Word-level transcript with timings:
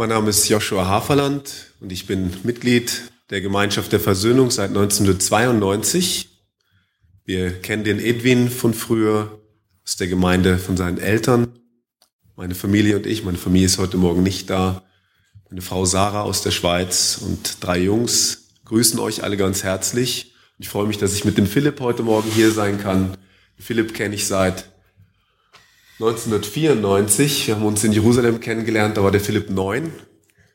Mein 0.00 0.08
Name 0.08 0.30
ist 0.30 0.48
Joshua 0.48 0.86
Haferland 0.86 1.74
und 1.78 1.92
ich 1.92 2.06
bin 2.06 2.32
Mitglied 2.42 3.12
der 3.28 3.42
Gemeinschaft 3.42 3.92
der 3.92 4.00
Versöhnung 4.00 4.50
seit 4.50 4.70
1992. 4.70 6.40
Wir 7.26 7.60
kennen 7.60 7.84
den 7.84 8.00
Edwin 8.00 8.48
von 8.48 8.72
früher 8.72 9.38
aus 9.84 9.96
der 9.96 10.06
Gemeinde 10.06 10.56
von 10.56 10.78
seinen 10.78 10.96
Eltern. 10.96 11.48
Meine 12.34 12.54
Familie 12.54 12.96
und 12.96 13.04
ich, 13.04 13.24
meine 13.24 13.36
Familie 13.36 13.66
ist 13.66 13.76
heute 13.76 13.98
Morgen 13.98 14.22
nicht 14.22 14.48
da. 14.48 14.82
Meine 15.50 15.60
Frau 15.60 15.84
Sarah 15.84 16.22
aus 16.22 16.40
der 16.40 16.52
Schweiz 16.52 17.20
und 17.20 17.58
drei 17.60 17.80
Jungs 17.80 18.54
grüßen 18.64 18.98
euch 19.00 19.22
alle 19.22 19.36
ganz 19.36 19.64
herzlich. 19.64 20.32
Ich 20.56 20.70
freue 20.70 20.86
mich, 20.86 20.96
dass 20.96 21.12
ich 21.12 21.26
mit 21.26 21.36
dem 21.36 21.46
Philipp 21.46 21.78
heute 21.80 22.02
Morgen 22.02 22.30
hier 22.30 22.52
sein 22.52 22.80
kann. 22.80 23.18
Philipp 23.58 23.92
kenne 23.92 24.14
ich 24.14 24.26
seit 24.26 24.69
1994. 26.00 27.46
Wir 27.46 27.56
haben 27.56 27.66
uns 27.66 27.84
in 27.84 27.92
Jerusalem 27.92 28.40
kennengelernt, 28.40 28.96
da 28.96 29.04
war 29.04 29.10
der 29.10 29.20
Philipp 29.20 29.50
neun. 29.50 29.92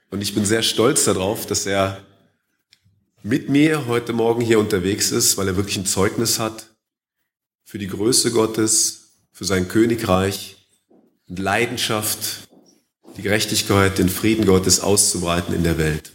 Und 0.10 0.22
ich 0.22 0.34
bin 0.34 0.44
sehr 0.44 0.64
stolz 0.64 1.06
darauf, 1.06 1.46
dass 1.46 1.68
er 1.68 2.02
mit 3.22 3.48
mir 3.48 3.86
heute 3.86 4.12
Morgen 4.14 4.42
hier 4.42 4.58
unterwegs 4.58 5.12
ist, 5.12 5.38
weil 5.38 5.48
er 5.48 5.56
wirklich 5.56 5.78
ein 5.78 5.86
Zeugnis 5.86 6.40
hat 6.40 6.72
für 7.64 7.78
die 7.78 7.86
Größe 7.86 8.32
Gottes, 8.32 9.20
für 9.34 9.46
sein 9.46 9.68
Königreich 9.68 10.68
Leidenschaft, 11.28 12.48
die 13.16 13.22
Gerechtigkeit, 13.22 14.00
den 14.00 14.10
Frieden 14.10 14.48
Gottes 14.48 14.80
auszubreiten 14.80 15.54
in 15.54 15.62
der 15.62 15.78
Welt. 15.78 16.12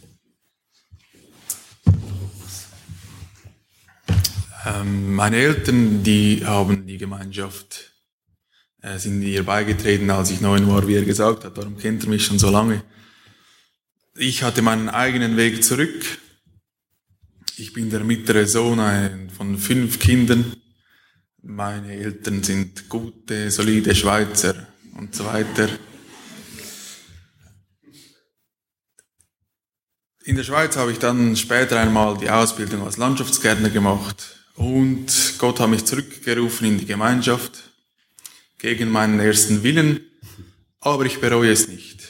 Ähm, 4.66 5.14
meine 5.14 5.36
Eltern, 5.36 6.02
die 6.02 6.44
haben 6.44 6.84
die 6.88 6.98
Gemeinschaft 6.98 7.89
äh, 8.83 8.98
sind 8.98 9.23
ihr 9.23 9.45
beigetreten, 9.45 10.11
als 10.11 10.30
ich 10.30 10.41
neun 10.41 10.69
war, 10.69 10.87
wie 10.87 10.97
er 10.97 11.05
gesagt 11.05 11.45
hat. 11.45 11.57
Darum 11.57 11.77
kennt 11.77 12.05
er 12.05 12.09
mich 12.09 12.25
schon 12.25 12.39
so 12.39 12.51
lange. 12.51 12.83
Ich 14.17 14.42
hatte 14.42 14.62
meinen 14.62 14.89
eigenen 14.89 15.37
Weg 15.37 15.62
zurück. 15.62 16.05
Ich 17.56 17.72
bin 17.72 17.91
der 17.91 18.05
mittlere 18.05 18.47
Sohn 18.47 19.31
von 19.37 19.59
fünf 19.59 19.98
Kindern. 19.98 20.56
Meine 21.42 21.92
Eltern 21.92 22.42
sind 22.42 22.89
gute, 22.89 23.50
solide 23.50 23.95
Schweizer 23.95 24.67
und 24.97 25.15
so 25.15 25.25
weiter. 25.25 25.69
In 30.25 30.37
der 30.37 30.44
Schweiz 30.44 30.77
habe 30.77 30.92
ich 30.92 30.98
dann 30.98 31.37
später 31.37 31.81
einmal 31.81 32.17
die 32.19 32.31
Ausbildung 32.31 32.84
als 32.84 32.98
Landschaftsgärtner 32.98 33.70
gemacht 33.70 34.37
und 34.55 35.34
Gott 35.39 35.61
hat 35.61 35.70
mich 35.70 35.84
zurückgerufen 35.87 36.67
in 36.67 36.78
die 36.78 36.87
Gemeinschaft 36.87 37.69
gegen 38.61 38.91
meinen 38.91 39.19
ersten 39.20 39.62
Willen, 39.62 40.00
aber 40.80 41.06
ich 41.06 41.20
bereue 41.20 41.50
es 41.50 41.69
nicht. 41.69 42.00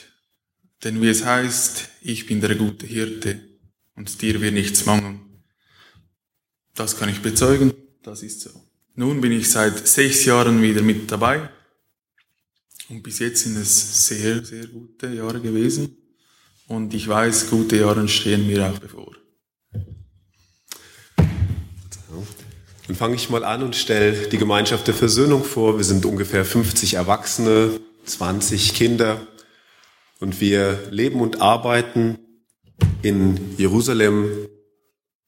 Denn 0.83 1.01
wie 1.01 1.09
es 1.09 1.25
heißt, 1.25 1.89
ich 2.01 2.25
bin 2.25 2.41
der 2.41 2.55
gute 2.55 2.85
Hirte 2.85 3.39
und 3.95 4.21
dir 4.21 4.41
wird 4.41 4.53
nichts 4.53 4.85
mangeln. 4.85 5.21
Das 6.75 6.97
kann 6.97 7.09
ich 7.09 7.21
bezeugen, 7.21 7.73
das 8.03 8.23
ist 8.23 8.41
so. 8.41 8.49
Nun 8.95 9.21
bin 9.21 9.31
ich 9.31 9.49
seit 9.49 9.87
sechs 9.87 10.25
Jahren 10.25 10.61
wieder 10.61 10.81
mit 10.81 11.09
dabei 11.09 11.49
und 12.89 13.01
bis 13.03 13.19
jetzt 13.19 13.43
sind 13.43 13.57
es 13.57 14.07
sehr, 14.07 14.43
sehr 14.43 14.67
gute 14.67 15.07
Jahre 15.07 15.39
gewesen 15.39 15.95
und 16.67 16.93
ich 16.93 17.07
weiß, 17.07 17.49
gute 17.49 17.77
Jahre 17.77 18.07
stehen 18.07 18.47
mir 18.47 18.69
auch 18.69 18.79
bevor. 18.79 19.15
Dann 22.87 22.95
fange 22.95 23.15
ich 23.15 23.29
mal 23.29 23.43
an 23.43 23.63
und 23.63 23.75
stelle 23.75 24.27
die 24.27 24.37
Gemeinschaft 24.37 24.87
der 24.87 24.93
Versöhnung 24.93 25.43
vor. 25.43 25.77
Wir 25.77 25.83
sind 25.83 26.05
ungefähr 26.05 26.43
50 26.43 26.95
Erwachsene, 26.95 27.79
20 28.05 28.73
Kinder 28.73 29.27
und 30.19 30.41
wir 30.41 30.79
leben 30.89 31.21
und 31.21 31.41
arbeiten 31.41 32.17
in 33.03 33.55
Jerusalem, 33.57 34.47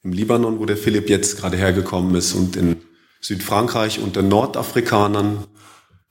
im 0.01 0.11
Libanon, 0.11 0.59
wo 0.59 0.65
der 0.65 0.77
Philipp 0.77 1.09
jetzt 1.09 1.37
gerade 1.37 1.55
hergekommen 1.55 2.15
ist 2.15 2.33
und 2.33 2.55
in 2.55 2.81
Südfrankreich 3.21 3.99
unter 3.99 4.21
Nordafrikanern, 4.21 5.45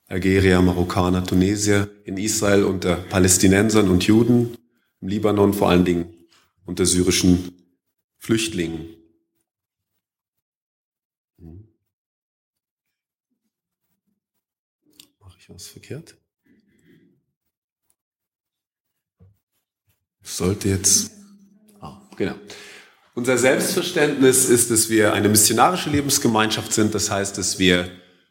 Algerier, 0.07 0.63
Marokkaner, 0.63 1.25
Tunesier, 1.25 1.91
in 2.05 2.17
Israel 2.17 2.65
unter 2.65 2.97
Palästinensern 2.97 3.91
und 3.91 4.05
Juden, 4.05 4.57
im 5.01 5.09
Libanon 5.09 5.53
vor 5.53 5.69
allen 5.69 5.85
Dingen 5.85 6.15
unter 6.65 6.87
syrischen 6.87 7.53
Flüchtlingen. 8.19 9.03
ich 15.42 15.42
was 15.55 15.67
verkehrt? 15.67 16.17
Sollte 20.23 20.69
jetzt. 20.69 21.11
Ah, 21.81 22.01
genau. 22.17 22.35
Unser 23.15 23.37
Selbstverständnis 23.37 24.49
ist, 24.49 24.71
dass 24.71 24.89
wir 24.89 25.13
eine 25.13 25.29
missionarische 25.29 25.91
Lebensgemeinschaft 25.91 26.73
sind. 26.73 26.95
Das 26.95 27.11
heißt, 27.11 27.37
dass 27.37 27.59
wir 27.59 27.91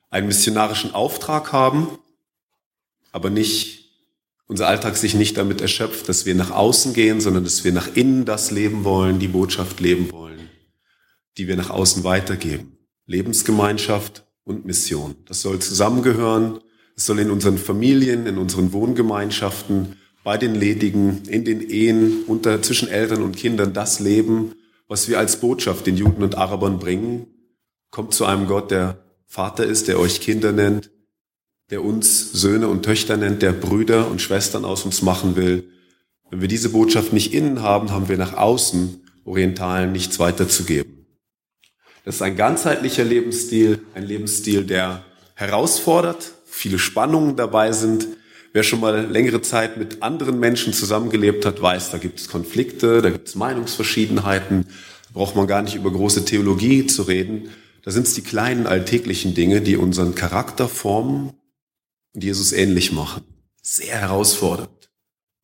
einen 0.09 0.27
missionarischen 0.27 0.93
Auftrag 0.93 1.51
haben, 1.51 1.99
aber 3.11 3.29
nicht, 3.29 3.89
unser 4.47 4.67
Alltag 4.67 4.97
sich 4.97 5.13
nicht 5.13 5.37
damit 5.37 5.61
erschöpft, 5.61 6.09
dass 6.09 6.25
wir 6.25 6.33
nach 6.33 6.51
außen 6.51 6.93
gehen, 6.93 7.21
sondern 7.21 7.43
dass 7.43 7.63
wir 7.63 7.71
nach 7.71 7.95
innen 7.95 8.25
das 8.25 8.51
leben 8.51 8.83
wollen, 8.83 9.19
die 9.19 9.27
Botschaft 9.27 9.79
leben 9.79 10.11
wollen, 10.11 10.49
die 11.37 11.47
wir 11.47 11.55
nach 11.55 11.69
außen 11.69 12.03
weitergeben. 12.03 12.77
Lebensgemeinschaft 13.05 14.25
und 14.43 14.65
Mission. 14.65 15.15
Das 15.25 15.41
soll 15.41 15.59
zusammengehören 15.59 16.59
es 17.01 17.07
soll 17.07 17.17
in 17.17 17.31
unseren 17.31 17.57
Familien, 17.57 18.27
in 18.27 18.37
unseren 18.37 18.73
Wohngemeinschaften, 18.73 19.95
bei 20.23 20.37
den 20.37 20.53
Ledigen, 20.53 21.23
in 21.27 21.43
den 21.43 21.67
Ehen, 21.67 22.25
unter, 22.27 22.61
zwischen 22.61 22.89
Eltern 22.89 23.23
und 23.23 23.35
Kindern 23.35 23.73
das 23.73 23.99
Leben, 23.99 24.53
was 24.87 25.09
wir 25.09 25.17
als 25.17 25.37
Botschaft 25.37 25.87
den 25.87 25.97
Juden 25.97 26.21
und 26.21 26.37
Arabern 26.37 26.77
bringen. 26.77 27.25
Kommt 27.89 28.13
zu 28.13 28.25
einem 28.25 28.45
Gott, 28.45 28.69
der 28.69 29.03
Vater 29.25 29.65
ist, 29.65 29.87
der 29.87 29.97
euch 29.99 30.21
Kinder 30.21 30.51
nennt, 30.51 30.91
der 31.71 31.83
uns 31.83 32.33
Söhne 32.33 32.67
und 32.67 32.83
Töchter 32.83 33.17
nennt, 33.17 33.41
der 33.41 33.53
Brüder 33.53 34.07
und 34.07 34.21
Schwestern 34.21 34.63
aus 34.63 34.85
uns 34.85 35.01
machen 35.01 35.35
will. 35.35 35.71
Wenn 36.29 36.41
wir 36.41 36.47
diese 36.47 36.69
Botschaft 36.69 37.13
nicht 37.13 37.33
innen 37.33 37.63
haben, 37.63 37.89
haben 37.89 38.09
wir 38.09 38.17
nach 38.17 38.37
außen 38.37 39.01
Orientalen 39.25 39.91
nichts 39.91 40.19
weiterzugeben. 40.19 41.07
Das 42.05 42.15
ist 42.17 42.21
ein 42.21 42.35
ganzheitlicher 42.35 43.03
Lebensstil, 43.03 43.81
ein 43.95 44.03
Lebensstil, 44.03 44.65
der 44.65 45.03
herausfordert, 45.33 46.33
viele 46.51 46.77
Spannungen 46.77 47.35
dabei 47.35 47.71
sind. 47.71 48.07
Wer 48.53 48.63
schon 48.63 48.81
mal 48.81 49.05
längere 49.05 49.41
Zeit 49.41 49.77
mit 49.77 50.03
anderen 50.03 50.39
Menschen 50.39 50.73
zusammengelebt 50.73 51.45
hat, 51.45 51.61
weiß, 51.61 51.91
da 51.91 51.97
gibt 51.97 52.19
es 52.19 52.27
Konflikte, 52.27 53.01
da 53.01 53.09
gibt 53.09 53.29
es 53.29 53.35
Meinungsverschiedenheiten, 53.35 54.65
da 55.07 55.09
braucht 55.13 55.35
man 55.35 55.47
gar 55.47 55.61
nicht 55.61 55.75
über 55.75 55.91
große 55.91 56.25
Theologie 56.25 56.85
zu 56.85 57.03
reden. 57.03 57.49
Da 57.83 57.91
sind 57.91 58.05
es 58.05 58.13
die 58.13 58.21
kleinen 58.21 58.67
alltäglichen 58.67 59.33
Dinge, 59.33 59.61
die 59.61 59.77
unseren 59.77 60.13
Charakter 60.13 60.67
formen 60.67 61.31
und 62.13 62.23
Jesus 62.23 62.51
ähnlich 62.51 62.91
machen. 62.91 63.23
Sehr 63.61 63.97
herausfordernd, 63.97 64.91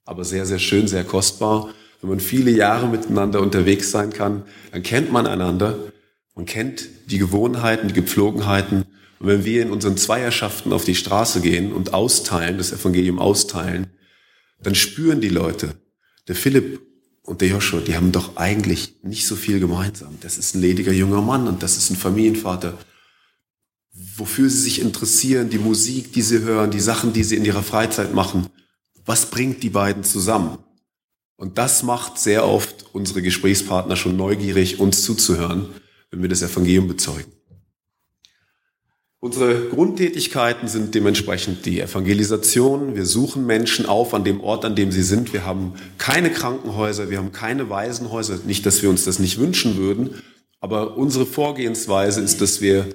aber 0.05 0.25
sehr, 0.25 0.45
sehr 0.45 0.59
schön, 0.59 0.87
sehr 0.87 1.05
kostbar. 1.05 1.69
Wenn 2.01 2.09
man 2.09 2.19
viele 2.19 2.51
Jahre 2.51 2.87
miteinander 2.87 3.41
unterwegs 3.41 3.89
sein 3.89 4.11
kann, 4.11 4.43
dann 4.71 4.83
kennt 4.83 5.11
man 5.11 5.25
einander, 5.25 5.79
man 6.35 6.45
kennt 6.45 6.89
die 7.07 7.17
Gewohnheiten, 7.17 7.87
die 7.87 7.93
Gepflogenheiten 7.93 8.85
und 9.19 9.27
wenn 9.27 9.45
wir 9.45 9.61
in 9.61 9.71
unseren 9.71 9.97
Zweierschaften 9.97 10.73
auf 10.73 10.85
die 10.85 10.95
Straße 10.95 11.41
gehen 11.41 11.73
und 11.73 11.93
austeilen, 11.93 12.57
das 12.57 12.71
Evangelium 12.71 13.19
austeilen, 13.19 13.87
dann 14.61 14.75
spüren 14.75 15.21
die 15.21 15.29
Leute, 15.29 15.75
der 16.27 16.35
Philipp 16.35 16.81
und 17.23 17.41
der 17.41 17.49
Joshua, 17.49 17.81
die 17.81 17.95
haben 17.95 18.11
doch 18.11 18.37
eigentlich 18.37 18.95
nicht 19.03 19.27
so 19.27 19.35
viel 19.35 19.59
gemeinsam. 19.59 20.17
Das 20.21 20.37
ist 20.37 20.55
ein 20.55 20.61
lediger 20.61 20.91
junger 20.91 21.21
Mann 21.21 21.47
und 21.47 21.63
das 21.63 21.77
ist 21.77 21.89
ein 21.89 21.97
Familienvater. 21.97 22.77
Wofür 24.15 24.49
sie 24.49 24.61
sich 24.61 24.81
interessieren, 24.81 25.49
die 25.49 25.57
Musik, 25.57 26.13
die 26.13 26.21
sie 26.21 26.39
hören, 26.39 26.71
die 26.71 26.79
Sachen, 26.79 27.13
die 27.13 27.23
sie 27.23 27.35
in 27.35 27.45
ihrer 27.45 27.63
Freizeit 27.63 28.13
machen. 28.13 28.47
Was 29.05 29.29
bringt 29.29 29.63
die 29.63 29.69
beiden 29.69 30.03
zusammen? 30.03 30.59
Und 31.35 31.57
das 31.57 31.83
macht 31.83 32.17
sehr 32.17 32.47
oft 32.47 32.85
unsere 32.93 33.21
Gesprächspartner 33.21 33.95
schon 33.95 34.17
neugierig, 34.17 34.79
uns 34.79 35.03
zuzuhören, 35.03 35.67
wenn 36.09 36.21
wir 36.21 36.29
das 36.29 36.41
Evangelium 36.41 36.87
bezeugen. 36.87 37.36
Unsere 39.19 39.69
Grundtätigkeiten 39.69 40.67
sind 40.67 40.93
dementsprechend 40.93 41.65
die 41.65 41.81
Evangelisation. 41.81 42.95
Wir 42.95 43.05
suchen 43.05 43.47
Menschen 43.47 43.87
auf 43.87 44.13
an 44.13 44.23
dem 44.23 44.41
Ort, 44.41 44.63
an 44.63 44.75
dem 44.75 44.91
sie 44.91 45.01
sind. 45.01 45.33
Wir 45.33 45.43
haben 45.43 45.73
keine 45.97 46.29
Krankenhäuser, 46.29 47.09
wir 47.09 47.17
haben 47.17 47.31
keine 47.31 47.67
Waisenhäuser. 47.69 48.39
Nicht, 48.45 48.65
dass 48.67 48.83
wir 48.83 48.91
uns 48.91 49.05
das 49.05 49.17
nicht 49.17 49.39
wünschen 49.39 49.77
würden, 49.77 50.21
aber 50.59 50.97
unsere 50.97 51.25
Vorgehensweise 51.25 52.21
ist, 52.21 52.41
dass 52.41 52.61
wir 52.61 52.85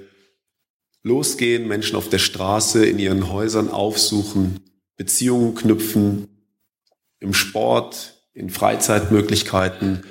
losgehen, 1.01 1.67
Menschen 1.67 1.97
auf 1.97 2.07
der 2.07 2.19
Straße, 2.19 2.85
in 2.85 2.99
ihren 2.99 3.29
Häusern 3.29 3.69
aufsuchen, 3.69 4.61
Beziehungen 4.95 5.55
knüpfen, 5.55 6.29
im 7.19 7.33
Sport, 7.33 8.13
in 8.33 8.49
Freizeitmöglichkeiten, 8.49 10.05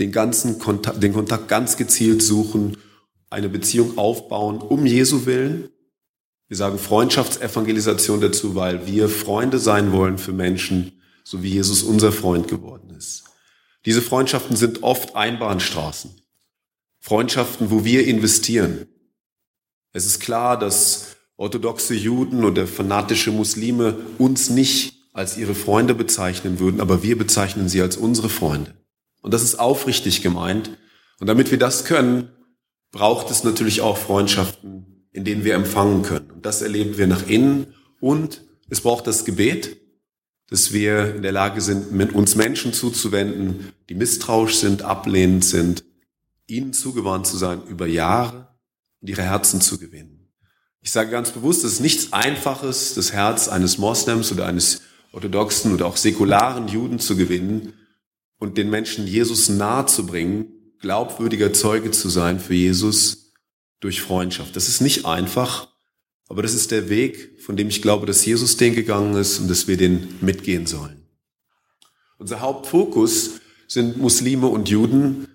den 0.00 0.10
ganzen 0.10 0.58
Kontakt, 0.58 1.00
den 1.00 1.12
Kontakt 1.12 1.46
ganz 1.46 1.76
gezielt 1.76 2.20
suchen 2.20 2.76
eine 3.32 3.48
Beziehung 3.48 3.98
aufbauen 3.98 4.58
um 4.58 4.86
Jesu 4.86 5.26
willen. 5.26 5.70
Wir 6.48 6.56
sagen 6.56 6.78
Freundschaftsevangelisation 6.78 8.20
dazu, 8.20 8.54
weil 8.54 8.86
wir 8.86 9.08
Freunde 9.08 9.58
sein 9.58 9.92
wollen 9.92 10.18
für 10.18 10.32
Menschen, 10.32 11.00
so 11.24 11.42
wie 11.42 11.48
Jesus 11.48 11.82
unser 11.82 12.12
Freund 12.12 12.46
geworden 12.46 12.94
ist. 12.96 13.24
Diese 13.86 14.02
Freundschaften 14.02 14.54
sind 14.54 14.82
oft 14.82 15.16
Einbahnstraßen. 15.16 16.10
Freundschaften, 17.00 17.70
wo 17.70 17.84
wir 17.84 18.06
investieren. 18.06 18.86
Es 19.92 20.04
ist 20.06 20.20
klar, 20.20 20.58
dass 20.58 21.16
orthodoxe 21.36 21.94
Juden 21.94 22.44
oder 22.44 22.66
fanatische 22.66 23.32
Muslime 23.32 23.96
uns 24.18 24.50
nicht 24.50 24.94
als 25.12 25.36
ihre 25.38 25.54
Freunde 25.54 25.94
bezeichnen 25.94 26.58
würden, 26.60 26.80
aber 26.80 27.02
wir 27.02 27.16
bezeichnen 27.16 27.68
sie 27.68 27.80
als 27.80 27.96
unsere 27.96 28.28
Freunde. 28.28 28.74
Und 29.22 29.32
das 29.32 29.42
ist 29.42 29.58
aufrichtig 29.58 30.22
gemeint. 30.22 30.70
Und 31.18 31.26
damit 31.28 31.50
wir 31.50 31.58
das 31.58 31.84
können, 31.84 32.28
braucht 32.92 33.30
es 33.30 33.42
natürlich 33.42 33.80
auch 33.80 33.96
Freundschaften, 33.96 35.06
in 35.10 35.24
denen 35.24 35.44
wir 35.44 35.54
empfangen 35.54 36.02
können. 36.02 36.30
Und 36.30 36.46
das 36.46 36.62
erleben 36.62 36.98
wir 36.98 37.06
nach 37.06 37.26
innen. 37.26 37.74
Und 38.00 38.44
es 38.68 38.80
braucht 38.80 39.06
das 39.06 39.24
Gebet, 39.24 39.78
dass 40.48 40.72
wir 40.72 41.16
in 41.16 41.22
der 41.22 41.32
Lage 41.32 41.60
sind, 41.60 41.92
mit 41.92 42.14
uns 42.14 42.36
Menschen 42.36 42.72
zuzuwenden, 42.72 43.72
die 43.88 43.94
misstrauisch 43.94 44.56
sind, 44.56 44.82
ablehnend 44.82 45.44
sind, 45.44 45.84
ihnen 46.46 46.74
zugewandt 46.74 47.26
zu 47.26 47.38
sein 47.38 47.62
über 47.66 47.86
Jahre 47.86 48.48
und 49.00 49.08
ihre 49.08 49.22
Herzen 49.22 49.62
zu 49.62 49.78
gewinnen. 49.78 50.28
Ich 50.82 50.90
sage 50.90 51.10
ganz 51.10 51.30
bewusst, 51.30 51.64
es 51.64 51.74
ist 51.74 51.80
nichts 51.80 52.12
Einfaches, 52.12 52.94
das 52.94 53.12
Herz 53.12 53.48
eines 53.48 53.78
Moslems 53.78 54.32
oder 54.32 54.46
eines 54.46 54.82
orthodoxen 55.12 55.72
oder 55.72 55.86
auch 55.86 55.96
säkularen 55.96 56.68
Juden 56.68 56.98
zu 56.98 57.16
gewinnen 57.16 57.74
und 58.38 58.58
den 58.58 58.68
Menschen 58.68 59.06
Jesus 59.06 59.48
nahe 59.48 59.86
zu 59.86 60.06
bringen, 60.06 60.61
glaubwürdiger 60.82 61.52
Zeuge 61.52 61.92
zu 61.92 62.10
sein 62.10 62.38
für 62.38 62.54
Jesus 62.54 63.32
durch 63.80 64.02
Freundschaft. 64.02 64.54
Das 64.54 64.68
ist 64.68 64.80
nicht 64.82 65.06
einfach, 65.06 65.68
aber 66.28 66.42
das 66.42 66.54
ist 66.54 66.70
der 66.70 66.90
Weg, 66.90 67.40
von 67.40 67.56
dem 67.56 67.68
ich 67.68 67.80
glaube, 67.80 68.04
dass 68.04 68.26
Jesus 68.26 68.56
den 68.56 68.74
gegangen 68.74 69.16
ist 69.16 69.38
und 69.38 69.48
dass 69.48 69.66
wir 69.68 69.76
den 69.76 70.08
mitgehen 70.20 70.66
sollen. 70.66 71.06
Unser 72.18 72.40
Hauptfokus 72.40 73.40
sind 73.66 73.96
Muslime 73.96 74.48
und 74.48 74.68
Juden, 74.68 75.28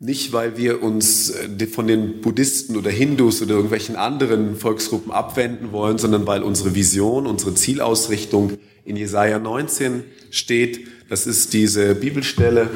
nicht, 0.00 0.32
weil 0.32 0.56
wir 0.56 0.82
uns 0.82 1.30
äh, 1.30 1.66
von 1.66 1.88
den 1.88 2.20
Buddhisten 2.20 2.76
oder 2.76 2.90
Hindus 2.90 3.42
oder 3.42 3.54
irgendwelchen 3.56 3.96
anderen 3.96 4.54
Volksgruppen 4.54 5.10
abwenden 5.10 5.72
wollen, 5.72 5.98
sondern 5.98 6.24
weil 6.26 6.44
unsere 6.44 6.76
Vision, 6.76 7.26
unsere 7.26 7.54
Zielausrichtung 7.54 8.58
in 8.84 8.96
Jesaja 8.96 9.40
19 9.40 10.04
steht. 10.30 10.86
Das 11.08 11.26
ist 11.26 11.52
diese 11.52 11.96
Bibelstelle, 11.96 12.70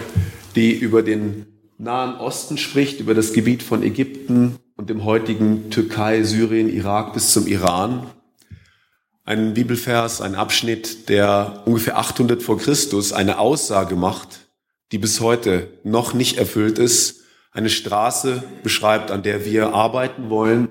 die 0.55 0.73
über 0.73 1.03
den 1.03 1.47
Nahen 1.79 2.17
Osten 2.17 2.59
spricht, 2.59 3.01
über 3.01 3.15
das 3.15 3.33
Gebiet 3.33 3.63
von 3.63 3.83
Ägypten 3.83 4.57
und 4.77 4.91
dem 4.91 5.05
heutigen 5.05 5.71
Türkei, 5.71 6.23
Syrien, 6.23 6.69
Irak 6.69 7.13
bis 7.13 7.33
zum 7.33 7.47
Iran. 7.47 8.07
Ein 9.25 9.55
Bibelvers, 9.55 10.21
ein 10.21 10.35
Abschnitt, 10.35 11.09
der 11.09 11.63
ungefähr 11.65 11.99
800 11.99 12.43
vor 12.43 12.59
Christus 12.59 13.13
eine 13.13 13.39
Aussage 13.39 13.97
macht, 13.97 14.49
die 14.93 14.99
bis 14.99 15.21
heute 15.21 15.69
noch 15.85 16.15
nicht 16.15 16.39
erfüllt 16.39 16.79
ist, 16.79 17.23
eine 17.53 17.71
Straße 17.71 18.43
beschreibt, 18.63 19.11
an 19.11 19.23
der 19.23 19.45
wir 19.45 19.75
arbeiten 19.75 20.31
wollen. 20.31 20.69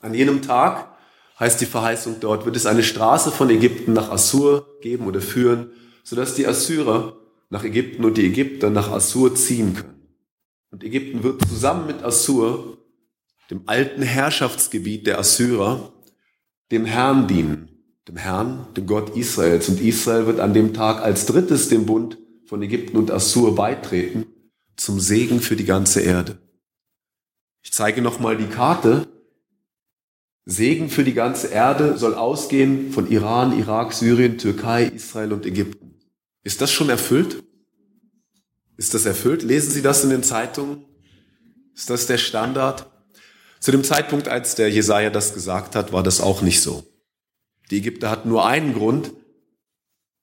An 0.00 0.14
jenem 0.14 0.42
Tag, 0.42 0.90
heißt 1.38 1.60
die 1.60 1.66
Verheißung 1.66 2.16
dort, 2.20 2.44
wird 2.44 2.56
es 2.56 2.66
eine 2.66 2.82
Straße 2.82 3.32
von 3.32 3.48
Ägypten 3.50 3.94
nach 3.94 4.10
Assur 4.10 4.66
geben 4.82 5.06
oder 5.06 5.20
führen, 5.20 5.70
sodass 6.04 6.34
die 6.34 6.46
Assyrer 6.46 7.16
nach 7.50 7.64
Ägypten 7.64 8.04
und 8.04 8.16
die 8.16 8.26
Ägypter 8.26 8.70
nach 8.70 8.90
Assur 8.90 9.34
ziehen 9.34 9.74
können. 9.74 10.06
Und 10.70 10.84
Ägypten 10.84 11.22
wird 11.24 11.46
zusammen 11.46 11.88
mit 11.88 12.02
Assur, 12.02 12.78
dem 13.50 13.62
alten 13.66 14.02
Herrschaftsgebiet 14.02 15.06
der 15.08 15.18
Assyrer, 15.18 15.92
dem 16.70 16.84
Herrn 16.84 17.26
dienen, 17.26 17.68
dem 18.06 18.16
Herrn, 18.16 18.68
dem 18.76 18.86
Gott 18.86 19.16
Israels. 19.16 19.68
Und 19.68 19.80
Israel 19.80 20.26
wird 20.26 20.38
an 20.38 20.54
dem 20.54 20.72
Tag 20.72 21.02
als 21.02 21.26
drittes 21.26 21.68
dem 21.68 21.86
Bund 21.86 22.18
von 22.46 22.62
Ägypten 22.62 22.96
und 22.96 23.10
Assur 23.10 23.56
beitreten, 23.56 24.26
zum 24.76 25.00
Segen 25.00 25.40
für 25.40 25.56
die 25.56 25.64
ganze 25.64 26.00
Erde. 26.00 26.38
Ich 27.62 27.72
zeige 27.72 28.00
nochmal 28.00 28.36
die 28.36 28.46
Karte. 28.46 29.08
Segen 30.46 30.88
für 30.88 31.04
die 31.04 31.14
ganze 31.14 31.48
Erde 31.48 31.98
soll 31.98 32.14
ausgehen 32.14 32.92
von 32.92 33.10
Iran, 33.10 33.58
Irak, 33.58 33.92
Syrien, 33.92 34.38
Türkei, 34.38 34.84
Israel 34.84 35.32
und 35.32 35.44
Ägypten. 35.44 35.79
Ist 36.42 36.60
das 36.60 36.70
schon 36.70 36.88
erfüllt? 36.88 37.42
Ist 38.76 38.94
das 38.94 39.04
erfüllt? 39.04 39.42
Lesen 39.42 39.72
Sie 39.72 39.82
das 39.82 40.04
in 40.04 40.10
den 40.10 40.22
Zeitungen? 40.22 40.84
Ist 41.74 41.90
das 41.90 42.06
der 42.06 42.18
Standard? 42.18 42.90
Zu 43.60 43.72
dem 43.72 43.84
Zeitpunkt, 43.84 44.28
als 44.28 44.54
der 44.54 44.70
Jesaja 44.70 45.10
das 45.10 45.34
gesagt 45.34 45.76
hat, 45.76 45.92
war 45.92 46.02
das 46.02 46.20
auch 46.20 46.40
nicht 46.40 46.62
so. 46.62 46.84
Die 47.70 47.78
Ägypter 47.78 48.10
hatten 48.10 48.30
nur 48.30 48.46
einen 48.46 48.72
Grund, 48.72 49.12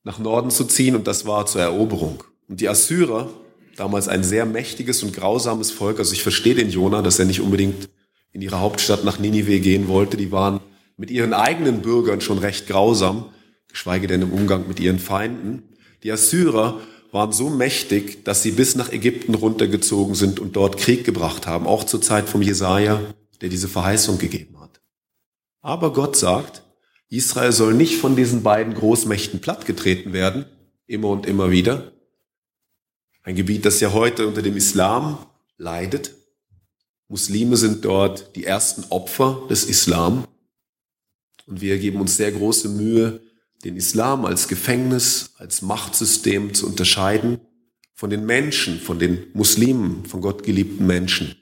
nach 0.03 0.19
Norden 0.19 0.49
zu 0.49 0.63
ziehen 0.63 0.95
und 0.95 1.05
das 1.05 1.25
war 1.25 1.45
zur 1.45 1.61
Eroberung. 1.61 2.23
Und 2.47 2.61
die 2.61 2.69
Assyrer, 2.69 3.29
damals 3.75 4.07
ein 4.07 4.23
sehr 4.23 4.45
mächtiges 4.45 5.03
und 5.03 5.13
grausames 5.13 5.69
Volk, 5.69 5.99
also 5.99 6.13
ich 6.13 6.23
verstehe 6.23 6.55
den 6.55 6.69
Jonah, 6.69 7.01
dass 7.01 7.19
er 7.19 7.25
nicht 7.25 7.41
unbedingt 7.41 7.89
in 8.31 8.41
ihre 8.41 8.59
Hauptstadt 8.59 9.03
nach 9.03 9.19
Ninive 9.19 9.59
gehen 9.59 9.87
wollte, 9.87 10.17
die 10.17 10.31
waren 10.31 10.61
mit 10.95 11.11
ihren 11.11 11.33
eigenen 11.33 11.81
Bürgern 11.81 12.21
schon 12.21 12.39
recht 12.39 12.67
grausam, 12.67 13.25
geschweige 13.67 14.07
denn 14.07 14.21
im 14.21 14.31
Umgang 14.31 14.67
mit 14.67 14.79
ihren 14.79 14.97
Feinden. 14.97 15.63
Die 16.07 16.13
Assyrer 16.13 16.79
waren 17.11 17.33
so 17.33 17.49
mächtig, 17.49 18.23
dass 18.23 18.41
sie 18.41 18.51
bis 18.51 18.75
nach 18.75 18.93
Ägypten 18.93 19.33
runtergezogen 19.33 20.15
sind 20.15 20.39
und 20.39 20.55
dort 20.55 20.77
Krieg 20.77 21.03
gebracht 21.03 21.45
haben, 21.47 21.67
auch 21.67 21.83
zur 21.83 22.01
Zeit 22.01 22.29
vom 22.29 22.41
Jesaja, 22.41 23.13
der 23.41 23.49
diese 23.49 23.67
Verheißung 23.67 24.17
gegeben 24.17 24.57
hat. 24.61 24.79
Aber 25.59 25.91
Gott 25.91 26.15
sagt, 26.15 26.63
Israel 27.09 27.51
soll 27.51 27.73
nicht 27.73 27.97
von 27.97 28.15
diesen 28.15 28.41
beiden 28.41 28.73
Großmächten 28.73 29.41
plattgetreten 29.41 30.13
werden, 30.13 30.45
immer 30.85 31.09
und 31.09 31.25
immer 31.25 31.51
wieder. 31.51 31.91
Ein 33.23 33.35
Gebiet, 33.35 33.65
das 33.65 33.81
ja 33.81 33.91
heute 33.91 34.27
unter 34.27 34.41
dem 34.41 34.55
Islam 34.55 35.17
leidet. 35.57 36.15
Muslime 37.09 37.57
sind 37.57 37.83
dort 37.83 38.33
die 38.37 38.45
ersten 38.45 38.85
Opfer 38.91 39.45
des 39.49 39.65
Islam. 39.65 40.25
Und 41.47 41.59
wir 41.59 41.77
geben 41.77 41.99
uns 41.99 42.15
sehr 42.15 42.31
große 42.31 42.69
Mühe, 42.69 43.26
den 43.63 43.75
Islam 43.75 44.25
als 44.25 44.47
Gefängnis, 44.47 45.31
als 45.37 45.61
Machtsystem 45.61 46.53
zu 46.53 46.67
unterscheiden 46.67 47.39
von 47.93 48.09
den 48.09 48.25
Menschen, 48.25 48.79
von 48.79 48.99
den 48.99 49.27
Muslimen, 49.33 50.05
von 50.05 50.21
Gott 50.21 50.43
geliebten 50.43 50.85
Menschen. 50.85 51.35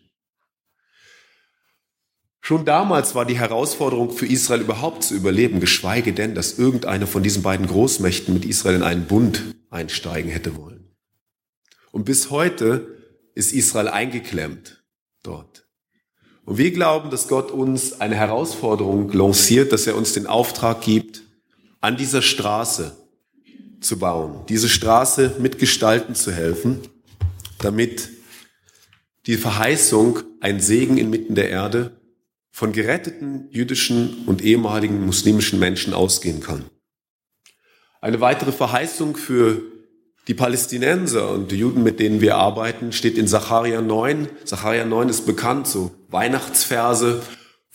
Schon 2.39 2.63
damals 2.63 3.15
war 3.15 3.25
die 3.25 3.39
Herausforderung 3.39 4.12
für 4.12 4.27
Israel 4.27 4.62
überhaupt 4.62 5.03
zu 5.03 5.15
überleben, 5.15 5.59
geschweige 5.59 6.13
denn, 6.13 6.35
dass 6.35 6.59
irgendeine 6.59 7.07
von 7.07 7.23
diesen 7.23 7.41
beiden 7.41 7.65
Großmächten 7.65 8.34
mit 8.34 8.45
Israel 8.45 8.75
in 8.75 8.84
einen 8.84 9.05
Bund 9.05 9.43
einsteigen 9.69 10.31
hätte 10.31 10.55
wollen. 10.55 10.95
Und 11.91 12.05
bis 12.05 12.29
heute 12.29 13.00
ist 13.34 13.51
Israel 13.51 13.88
eingeklemmt 13.88 14.84
dort. 15.24 15.67
Und 16.45 16.57
wir 16.60 16.72
glauben, 16.72 17.10
dass 17.10 17.27
Gott 17.27 17.51
uns 17.51 18.00
eine 18.00 18.15
Herausforderung 18.15 19.12
lanciert, 19.12 19.72
dass 19.72 19.88
er 19.88 19.95
uns 19.98 20.13
den 20.13 20.27
Auftrag 20.27 20.81
gibt, 20.81 21.24
an 21.86 21.98
dieser 21.98 22.24
Straße 22.24 22.98
zu 23.80 24.00
bauen, 24.00 24.44
diese 24.50 24.70
Straße 24.70 25.36
mitgestalten 25.38 26.15
zu 26.15 26.32
helfen, 26.32 26.80
damit 27.60 28.10
die 29.27 29.38
Verheißung, 29.38 30.20
ein 30.42 30.60
Segen 30.60 30.98
inmitten 30.98 31.36
der 31.36 31.51
Erde, 31.51 32.01
von 32.50 32.72
geretteten 32.72 33.50
jüdischen 33.51 34.25
und 34.25 34.42
ehemaligen 34.42 35.06
muslimischen 35.06 35.60
Menschen 35.60 35.94
ausgehen 35.94 36.39
kann. 36.39 36.65
Eine 38.01 38.20
weitere 38.20 38.51
Verheißung 38.51 39.15
für 39.15 39.62
die 40.27 40.34
Palästinenser 40.34 41.30
und 41.30 41.51
die 41.51 41.58
Juden, 41.58 41.84
mit 41.84 42.00
denen 42.00 42.20
wir 42.20 42.36
arbeiten, 42.38 42.94
steht 42.94 43.15
in 43.15 43.27
Sacharja 43.27 43.84
9. 43.84 44.27
Sacharja 44.44 44.86
9 44.86 45.10
ist 45.10 45.27
bekannt, 45.27 45.68
so 45.68 45.92
Weihnachtsverse, 46.08 47.22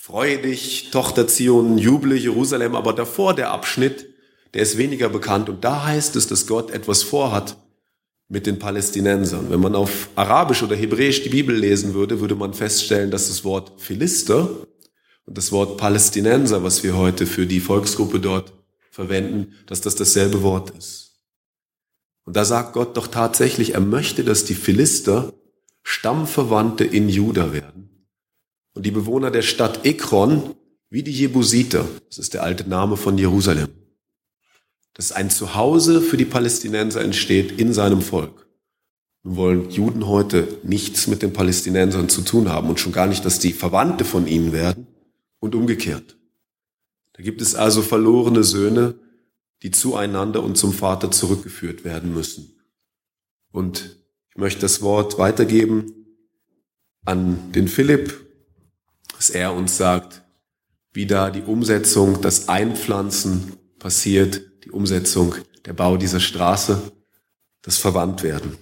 freue 0.01 0.39
dich, 0.39 0.91
Tochter 0.91 1.29
Zion, 1.29 1.77
juble 1.77 2.17
Jerusalem, 2.17 2.75
aber 2.75 2.95
davor 2.95 3.35
der 3.35 3.51
Abschnitt, 3.51 4.09
der 4.55 4.63
ist 4.63 4.79
weniger 4.79 5.11
bekannt 5.11 5.51
und 5.51 5.63
da 5.63 5.85
heißt 5.85 6.17
es, 6.17 6.27
dass 6.27 6.47
Gott 6.47 6.71
etwas 6.71 7.03
vorhat 7.03 7.59
mit 8.27 8.47
den 8.47 8.59
Palästinensern. 8.59 9.51
Wenn 9.51 9.61
man 9.61 9.75
auf 9.75 10.09
Arabisch 10.15 10.63
oder 10.63 10.75
Hebräisch 10.75 11.23
die 11.23 11.29
Bibel 11.29 11.55
lesen 11.55 11.93
würde, 11.93 12.19
würde 12.19 12.35
man 12.35 12.55
feststellen, 12.55 13.11
dass 13.11 13.29
das 13.29 13.45
Wort 13.45 13.73
Philister 13.77 14.49
und 15.27 15.37
das 15.37 15.53
Wort 15.53 15.77
Palästinenser, 15.77 16.65
was 16.65 16.83
wir 16.83 16.97
heute 16.97 17.27
für 17.27 17.47
die 17.47 17.61
Volksgruppe 17.61 18.21
dort 18.21 18.55
verwenden, 18.91 19.55
dass 19.67 19.83
das 19.83 19.97
dasselbe 19.97 20.43
Wort 20.43 20.71
ist. 20.71 21.21
Und 22.25 22.37
da 22.37 22.47
sagt 22.47 22.73
Gott 22.73 22.97
doch 22.97 23.09
tatsächlich, 23.09 23.75
er 23.75 23.81
möchte, 23.81 24.25
dass 24.25 24.47
die 24.47 24.55
Philister 24.55 25.35
Stammverwandte 25.83 26.85
in 26.85 27.11
Juda 27.11 27.53
werden. 27.53 27.90
Und 28.81 28.87
die 28.87 28.93
Bewohner 28.93 29.31
der 29.31 29.43
Stadt 29.43 29.85
Ekron, 29.85 30.55
wie 30.89 31.03
die 31.03 31.13
Jebusiter, 31.13 31.87
das 32.09 32.17
ist 32.17 32.33
der 32.33 32.43
alte 32.43 32.67
Name 32.67 32.97
von 32.97 33.19
Jerusalem, 33.19 33.69
dass 34.95 35.13
ein 35.13 35.29
Zuhause 35.29 36.01
für 36.01 36.17
die 36.17 36.25
Palästinenser 36.25 37.03
entsteht 37.03 37.61
in 37.61 37.75
seinem 37.75 38.01
Volk. 38.01 38.49
Nun 39.23 39.37
wollen 39.37 39.71
Juden 39.71 40.07
heute 40.07 40.49
nichts 40.63 41.09
mit 41.09 41.21
den 41.21 41.35
Palästinensern 41.35 42.09
zu 42.09 42.23
tun 42.23 42.49
haben 42.49 42.71
und 42.71 42.81
schon 42.81 42.93
gar 42.93 43.07
nicht, 43.07 43.23
dass 43.27 43.39
die 43.39 43.53
Verwandte 43.53 44.07
von 44.07 44.27
ihnen 44.27 44.53
werden 44.53 44.87
und 45.41 45.55
umgekehrt. 45.55 46.17
Da 47.13 47.23
gibt 47.23 47.43
es 47.43 47.55
also 47.55 47.83
verlorene 47.83 48.45
Söhne, 48.45 48.95
die 49.63 49.73
zueinander 49.73 50.43
und 50.43 50.57
zum 50.57 50.73
Vater 50.73 51.11
zurückgeführt 51.11 51.85
werden 51.85 52.15
müssen. 52.15 52.59
Und 53.53 53.99
ich 54.31 54.39
möchte 54.39 54.63
das 54.63 54.81
Wort 54.81 55.19
weitergeben 55.19 55.93
an 57.05 57.53
den 57.53 57.69
Philipp, 57.69 58.30
dass 59.21 59.29
er 59.29 59.53
uns 59.53 59.77
sagt, 59.77 60.23
wie 60.95 61.05
da 61.05 61.29
die 61.29 61.43
Umsetzung, 61.43 62.23
das 62.23 62.49
Einpflanzen 62.49 63.53
passiert, 63.79 64.41
die 64.65 64.71
Umsetzung, 64.71 65.35
der 65.67 65.75
Bau 65.75 65.99
dieser 65.99 66.21
Straße, 66.21 66.91
das 67.61 67.77
Verwandtwerden. 67.77 68.57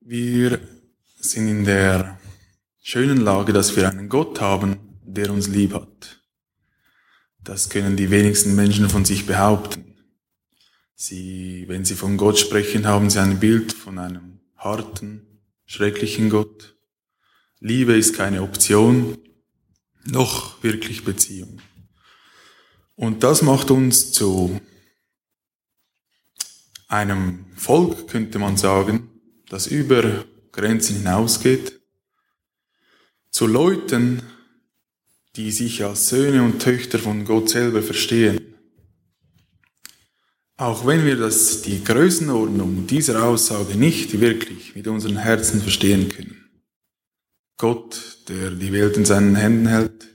Wir 0.00 0.58
sind 1.20 1.46
in 1.46 1.64
der 1.64 2.18
schönen 2.80 3.18
Lage, 3.18 3.52
dass 3.52 3.76
wir 3.76 3.88
einen 3.88 4.08
Gott 4.08 4.40
haben, 4.40 4.98
der 5.04 5.30
uns 5.30 5.46
lieb 5.46 5.74
hat. 5.74 6.19
Das 7.42 7.70
können 7.70 7.96
die 7.96 8.10
wenigsten 8.10 8.54
Menschen 8.54 8.88
von 8.88 9.04
sich 9.04 9.26
behaupten. 9.26 9.96
Sie, 10.94 11.64
wenn 11.68 11.84
sie 11.84 11.94
von 11.94 12.16
Gott 12.16 12.38
sprechen, 12.38 12.86
haben 12.86 13.08
sie 13.08 13.20
ein 13.20 13.40
Bild 13.40 13.72
von 13.72 13.98
einem 13.98 14.40
harten, 14.56 15.40
schrecklichen 15.64 16.28
Gott. 16.28 16.76
Liebe 17.58 17.94
ist 17.94 18.14
keine 18.14 18.42
Option, 18.42 19.16
noch 20.04 20.62
wirklich 20.62 21.04
Beziehung. 21.04 21.60
Und 22.96 23.22
das 23.22 23.40
macht 23.40 23.70
uns 23.70 24.12
zu 24.12 24.60
einem 26.88 27.46
Volk, 27.56 28.08
könnte 28.08 28.38
man 28.38 28.58
sagen, 28.58 29.08
das 29.48 29.66
über 29.66 30.24
Grenzen 30.52 30.96
hinausgeht, 30.96 31.80
zu 33.30 33.46
Leuten, 33.46 34.22
die 35.36 35.50
sich 35.52 35.84
als 35.84 36.08
Söhne 36.08 36.42
und 36.42 36.60
Töchter 36.60 36.98
von 36.98 37.24
Gott 37.24 37.48
selber 37.50 37.82
verstehen. 37.82 38.40
Auch 40.56 40.86
wenn 40.86 41.06
wir 41.06 41.16
das, 41.16 41.62
die 41.62 41.82
Größenordnung 41.82 42.86
dieser 42.86 43.24
Aussage 43.24 43.76
nicht 43.76 44.20
wirklich 44.20 44.74
mit 44.74 44.86
unseren 44.88 45.16
Herzen 45.16 45.62
verstehen 45.62 46.08
können. 46.10 46.50
Gott, 47.56 48.18
der 48.28 48.50
die 48.50 48.72
Welt 48.72 48.96
in 48.96 49.04
seinen 49.04 49.36
Händen 49.36 49.68
hält, 49.68 50.08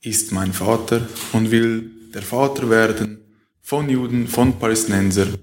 ist 0.00 0.32
mein 0.32 0.52
Vater 0.52 1.06
und 1.32 1.50
will 1.50 1.90
der 2.14 2.22
Vater 2.22 2.70
werden 2.70 3.18
von 3.60 3.88
Juden, 3.88 4.28
von 4.28 4.58
Palästinensern, 4.58 5.36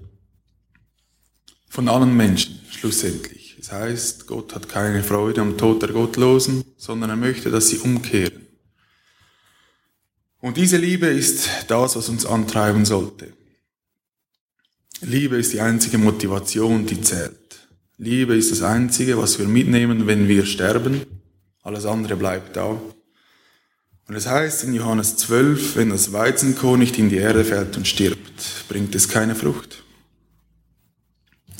von 1.68 1.88
allen 1.88 2.16
Menschen 2.16 2.60
schlussendlich. 2.70 3.54
Das 3.58 3.70
heißt, 3.70 4.26
Gott 4.26 4.54
hat 4.54 4.68
keine 4.68 5.02
Freude 5.02 5.42
am 5.42 5.56
Tod 5.56 5.82
der 5.82 5.90
Gottlosen, 5.90 6.64
sondern 6.76 7.10
er 7.10 7.16
möchte, 7.16 7.50
dass 7.50 7.68
sie 7.68 7.78
umkehren. 7.78 8.47
Und 10.40 10.56
diese 10.56 10.76
Liebe 10.76 11.06
ist 11.06 11.48
das, 11.68 11.96
was 11.96 12.08
uns 12.08 12.24
antreiben 12.24 12.84
sollte. 12.84 13.32
Liebe 15.00 15.36
ist 15.36 15.52
die 15.52 15.60
einzige 15.60 15.98
Motivation, 15.98 16.86
die 16.86 17.00
zählt. 17.00 17.68
Liebe 17.96 18.36
ist 18.36 18.52
das 18.52 18.62
Einzige, 18.62 19.18
was 19.18 19.38
wir 19.38 19.48
mitnehmen, 19.48 20.06
wenn 20.06 20.28
wir 20.28 20.46
sterben. 20.46 21.02
Alles 21.62 21.84
andere 21.84 22.16
bleibt 22.16 22.56
da. 22.56 22.80
Und 24.06 24.14
es 24.14 24.26
heißt 24.26 24.64
in 24.64 24.74
Johannes 24.74 25.16
12, 25.16 25.76
wenn 25.76 25.90
das 25.90 26.12
Weizenkorn 26.12 26.80
nicht 26.80 26.98
in 26.98 27.10
die 27.10 27.16
Erde 27.16 27.44
fällt 27.44 27.76
und 27.76 27.86
stirbt, 27.86 28.64
bringt 28.68 28.94
es 28.94 29.08
keine 29.08 29.34
Frucht. 29.34 29.84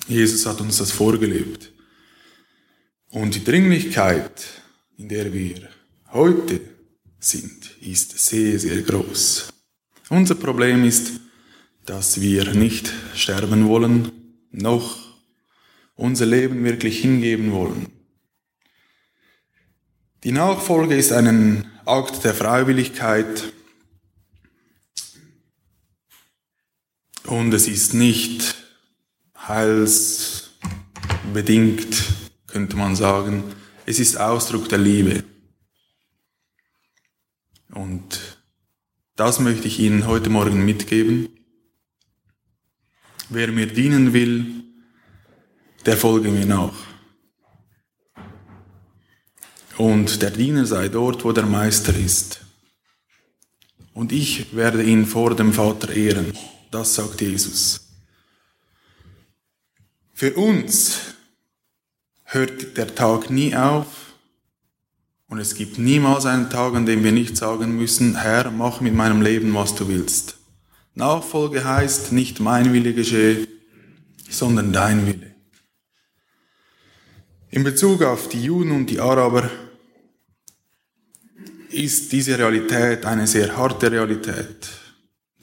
Jesus 0.07 0.47
hat 0.47 0.61
uns 0.61 0.79
das 0.79 0.91
vorgelebt. 0.91 1.73
Und 3.11 3.35
die 3.35 3.45
Dringlichkeit, 3.45 4.47
in 4.97 5.09
der 5.09 5.33
wir 5.33 5.69
heute 6.13 6.61
sind, 7.19 7.77
ist 7.81 8.19
sehr, 8.19 8.59
sehr 8.59 8.83
groß. 8.83 9.53
Unser 10.11 10.37
Problem 10.37 10.85
ist, 10.85 11.21
dass 11.85 12.21
wir 12.21 12.55
nicht 12.55 12.93
sterben 13.15 13.69
wollen, 13.69 14.11
noch 14.51 14.97
unser 15.97 16.27
Leben 16.27 16.65
wirklich 16.65 17.01
hingeben 17.01 17.53
wollen. 17.53 17.87
Die 20.25 20.33
Nachfolge 20.33 20.97
ist 20.97 21.13
ein 21.13 21.71
Akt 21.85 22.25
der 22.25 22.35
Freiwilligkeit 22.35 23.53
und 27.25 27.55
es 27.55 27.69
ist 27.69 27.95
nicht 27.95 28.57
heilsbedingt, 29.47 32.03
könnte 32.47 32.77
man 32.77 32.97
sagen. 32.97 33.45
Es 33.87 33.99
ist 33.99 34.19
Ausdruck 34.19 34.69
der 34.69 34.79
Liebe. 34.79 35.25
Und 37.79 38.41
das 39.15 39.39
möchte 39.39 39.69
ich 39.69 39.79
Ihnen 39.79 40.09
heute 40.09 40.31
Morgen 40.31 40.65
mitgeben. 40.65 41.29
Wer 43.29 43.53
mir 43.53 43.69
dienen 43.69 44.13
will, 44.13 44.65
der 45.87 45.97
folge 45.97 46.29
mir 46.31 46.45
nach. 46.45 46.75
Und 49.77 50.23
der 50.23 50.33
Diener 50.33 50.67
sei 50.67 50.89
dort, 50.89 51.25
wo 51.25 51.31
der 51.31 51.47
Meister 51.47 51.97
ist. 51.97 52.41
Und 53.95 54.11
ich 54.11 54.57
werde 54.57 54.83
ihn 54.83 55.07
vor 55.07 55.37
dem 55.37 55.53
Vater 55.53 55.95
ehren. 55.95 56.37
Das 56.73 56.97
sagt 56.97 57.21
Jesus. 57.21 57.93
Für 60.15 60.35
uns 60.35 60.99
hört 62.25 62.77
der 62.77 62.93
Tag 62.93 63.31
nie 63.31 63.55
auf 63.55 64.08
und 65.29 65.39
es 65.39 65.55
gibt 65.55 65.79
niemals 65.79 66.25
einen 66.25 66.49
Tag, 66.49 66.75
an 66.75 66.87
dem 66.87 67.05
wir 67.05 67.13
nicht 67.13 67.37
sagen 67.37 67.77
müssen, 67.77 68.17
Herr, 68.17 68.51
mach 68.51 68.81
mit 68.81 68.95
meinem 68.95 69.21
Leben, 69.21 69.55
was 69.55 69.75
du 69.75 69.87
willst. 69.89 70.39
Nachfolge 70.95 71.65
heißt 71.65 72.13
nicht 72.13 72.41
mein 72.41 72.73
Wille 72.73 72.95
geschehe, 72.95 73.47
sondern 74.31 74.73
dein 74.73 75.07
Wille. 75.07 75.35
In 77.51 77.63
Bezug 77.63 78.03
auf 78.03 78.29
die 78.29 78.43
Juden 78.43 78.73
und 78.73 78.87
die 78.91 79.01
Araber 79.01 79.51
ist 81.71 82.11
diese 82.13 82.39
Realität 82.39 83.05
eine 83.05 83.27
sehr 83.27 83.57
harte 83.57 83.93
Realität. 83.93 84.69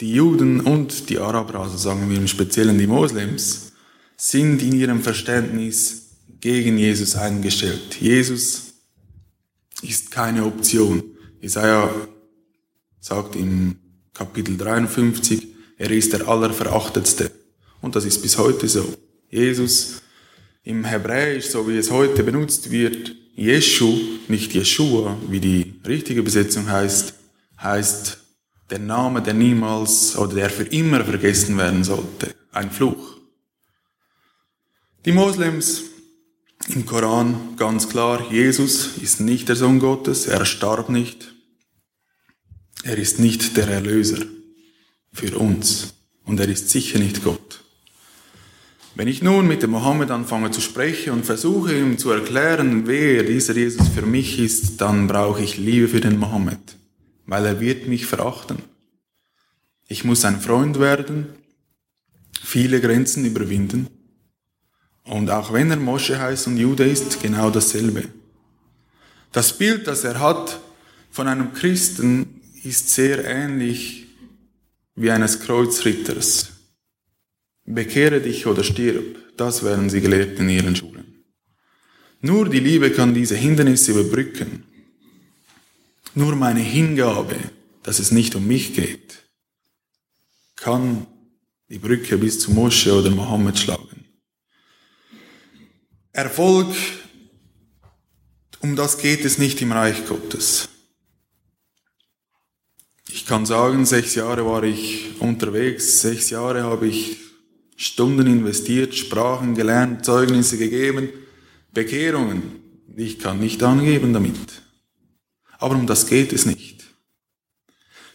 Die 0.01 0.13
Juden 0.13 0.61
und 0.61 1.09
die 1.09 1.19
Araber, 1.19 1.59
also 1.61 1.77
sagen 1.77 2.09
wir 2.09 2.17
im 2.17 2.27
Speziellen 2.27 2.77
die 2.77 2.87
Moslems, 2.87 3.71
sind 4.17 4.61
in 4.61 4.73
ihrem 4.73 5.01
Verständnis 5.01 6.17
gegen 6.41 6.77
Jesus 6.77 7.15
eingestellt. 7.15 7.95
Jesus 8.01 8.64
ist 9.82 10.12
keine 10.12 10.46
Option. 10.46 11.03
Jesaja 11.41 11.89
sagt 13.00 13.36
im 13.36 13.75
Kapitel 14.13 14.58
53, 14.58 15.48
er 15.77 15.91
ist 15.91 16.13
der 16.13 16.27
Allerverachtetste. 16.27 17.32
Und 17.82 17.96
das 17.96 18.05
ist 18.05 18.22
bis 18.22 18.38
heute 18.38 18.67
so. 18.67 18.94
Jesus 19.29 20.01
im 20.63 20.86
Hebräisch, 20.86 21.46
so 21.46 21.67
wie 21.67 21.77
es 21.77 21.91
heute 21.91 22.24
benutzt 22.24 22.72
wird, 22.72 23.15
Jeschu, 23.36 23.96
nicht 24.27 24.53
Jeshua, 24.53 25.17
wie 25.29 25.39
die 25.39 25.75
richtige 25.86 26.24
Besetzung 26.24 26.70
heißt, 26.70 27.13
heißt 27.62 28.17
der 28.70 28.79
Name, 28.79 29.22
der 29.22 29.34
niemals 29.34 30.17
oder 30.17 30.36
der 30.36 30.50
für 30.50 30.63
immer 30.63 31.03
vergessen 31.03 31.58
werden 31.58 31.84
sollte. 31.84 32.34
Ein 32.51 32.72
Fluch. 32.72 33.17
Die 35.05 35.12
Moslems 35.12 35.84
im 36.67 36.86
Koran 36.86 37.55
ganz 37.57 37.89
klar, 37.89 38.31
Jesus 38.31 38.98
ist 38.98 39.19
nicht 39.19 39.50
der 39.50 39.55
Sohn 39.55 39.79
Gottes, 39.79 40.27
er 40.27 40.45
starb 40.45 40.89
nicht, 40.89 41.34
er 42.84 42.98
ist 42.98 43.19
nicht 43.19 43.55
der 43.57 43.67
Erlöser 43.67 44.25
für 45.13 45.38
uns 45.38 45.93
und 46.24 46.39
er 46.39 46.50
ist 46.50 46.69
sicher 46.69 47.00
nicht 47.00 47.24
Gott. 47.24 47.63
Wenn 48.95 49.07
ich 49.07 49.22
nun 49.22 49.48
mit 49.48 49.62
dem 49.62 49.72
Mohammed 49.72 50.10
anfange 50.10 50.51
zu 50.51 50.62
sprechen 50.62 51.12
und 51.12 51.25
versuche 51.25 51.77
ihm 51.77 51.98
zu 51.98 52.12
erklären, 52.12 52.88
wer 52.88 53.24
dieser 53.24 53.55
Jesus 53.55 53.89
für 53.89 54.05
mich 54.05 54.39
ist, 54.39 54.79
dann 54.79 55.07
brauche 55.07 55.43
ich 55.43 55.57
Liebe 55.57 55.89
für 55.89 56.00
den 56.00 56.17
Mohammed, 56.17 56.77
weil 57.25 57.45
er 57.45 57.60
wird 57.60 57.88
mich 57.88 58.05
verachten. 58.05 58.57
Ich 59.88 60.03
muss 60.03 60.22
sein 60.22 60.39
Freund 60.39 60.79
werden, 60.79 61.27
viele 62.41 62.79
Grenzen 62.79 63.25
überwinden 63.25 63.88
und 65.05 65.29
auch 65.29 65.53
wenn 65.53 65.71
er 65.71 65.77
Mosche 65.77 66.19
heißt 66.19 66.47
und 66.47 66.57
Jude 66.57 66.85
ist, 66.85 67.21
genau 67.21 67.50
dasselbe. 67.50 68.09
Das 69.31 69.57
Bild, 69.57 69.88
das 69.88 70.03
er 70.03 70.19
hat 70.19 70.59
von 71.12 71.27
einem 71.27 71.53
Christen, 71.53 72.41
ist 72.63 72.89
sehr 72.89 73.24
ähnlich 73.24 74.07
wie 74.95 75.12
eines 75.12 75.39
Kreuzritters. 75.39 76.51
Bekehre 77.65 78.21
dich 78.21 78.47
oder 78.47 78.63
stirb, 78.63 79.38
das 79.38 79.63
werden 79.63 79.89
sie 79.89 80.01
gelehrt 80.01 80.39
in 80.39 80.50
ihren 80.50 80.75
Schulen. 80.75 81.24
Nur 82.21 82.50
die 82.50 82.59
Liebe 82.59 82.89
kann 82.91 83.13
diese 83.13 83.35
Hindernisse 83.35 83.91
überbrücken. 83.91 84.63
Nur 86.15 86.35
meine 86.35 86.62
Hingabe, 86.62 87.35
dass 87.83 88.00
es 88.00 88.12
nicht 88.12 88.35
um 88.35 88.47
mich 88.47 88.74
geht, 88.74 89.24
kann 90.55 91.05
die 91.69 91.77
Brücke 91.77 92.17
bis 92.17 92.39
zu 92.39 92.51
Mosche 92.51 92.93
oder 92.93 93.12
Mohammed 93.12 93.59
schlagen. 93.59 93.94
Erfolg, 96.15 96.74
um 98.62 98.77
das 98.77 99.00
geht 99.00 99.25
es 99.25 99.38
nicht 99.38 99.62
im 99.62 99.74
Reich 99.74 100.05
Gottes. 100.07 100.69
Ich 103.10 103.25
kann 103.25 103.45
sagen, 103.45 103.86
sechs 103.86 104.15
Jahre 104.15 104.45
war 104.45 104.63
ich 104.63 105.19
unterwegs, 105.19 106.00
sechs 106.00 106.29
Jahre 106.29 106.63
habe 106.63 106.88
ich 106.88 107.17
Stunden 107.75 108.27
investiert, 108.27 108.95
Sprachen 108.95 109.55
gelernt, 109.55 110.05
Zeugnisse 110.05 110.57
gegeben, 110.57 111.10
Bekehrungen. 111.74 112.62
Ich 112.95 113.19
kann 113.19 113.41
nicht 113.41 113.62
angeben 113.62 114.13
damit. 114.13 114.62
Aber 115.57 115.75
um 115.75 115.86
das 115.86 116.07
geht 116.07 116.31
es 116.31 116.45
nicht. 116.45 116.86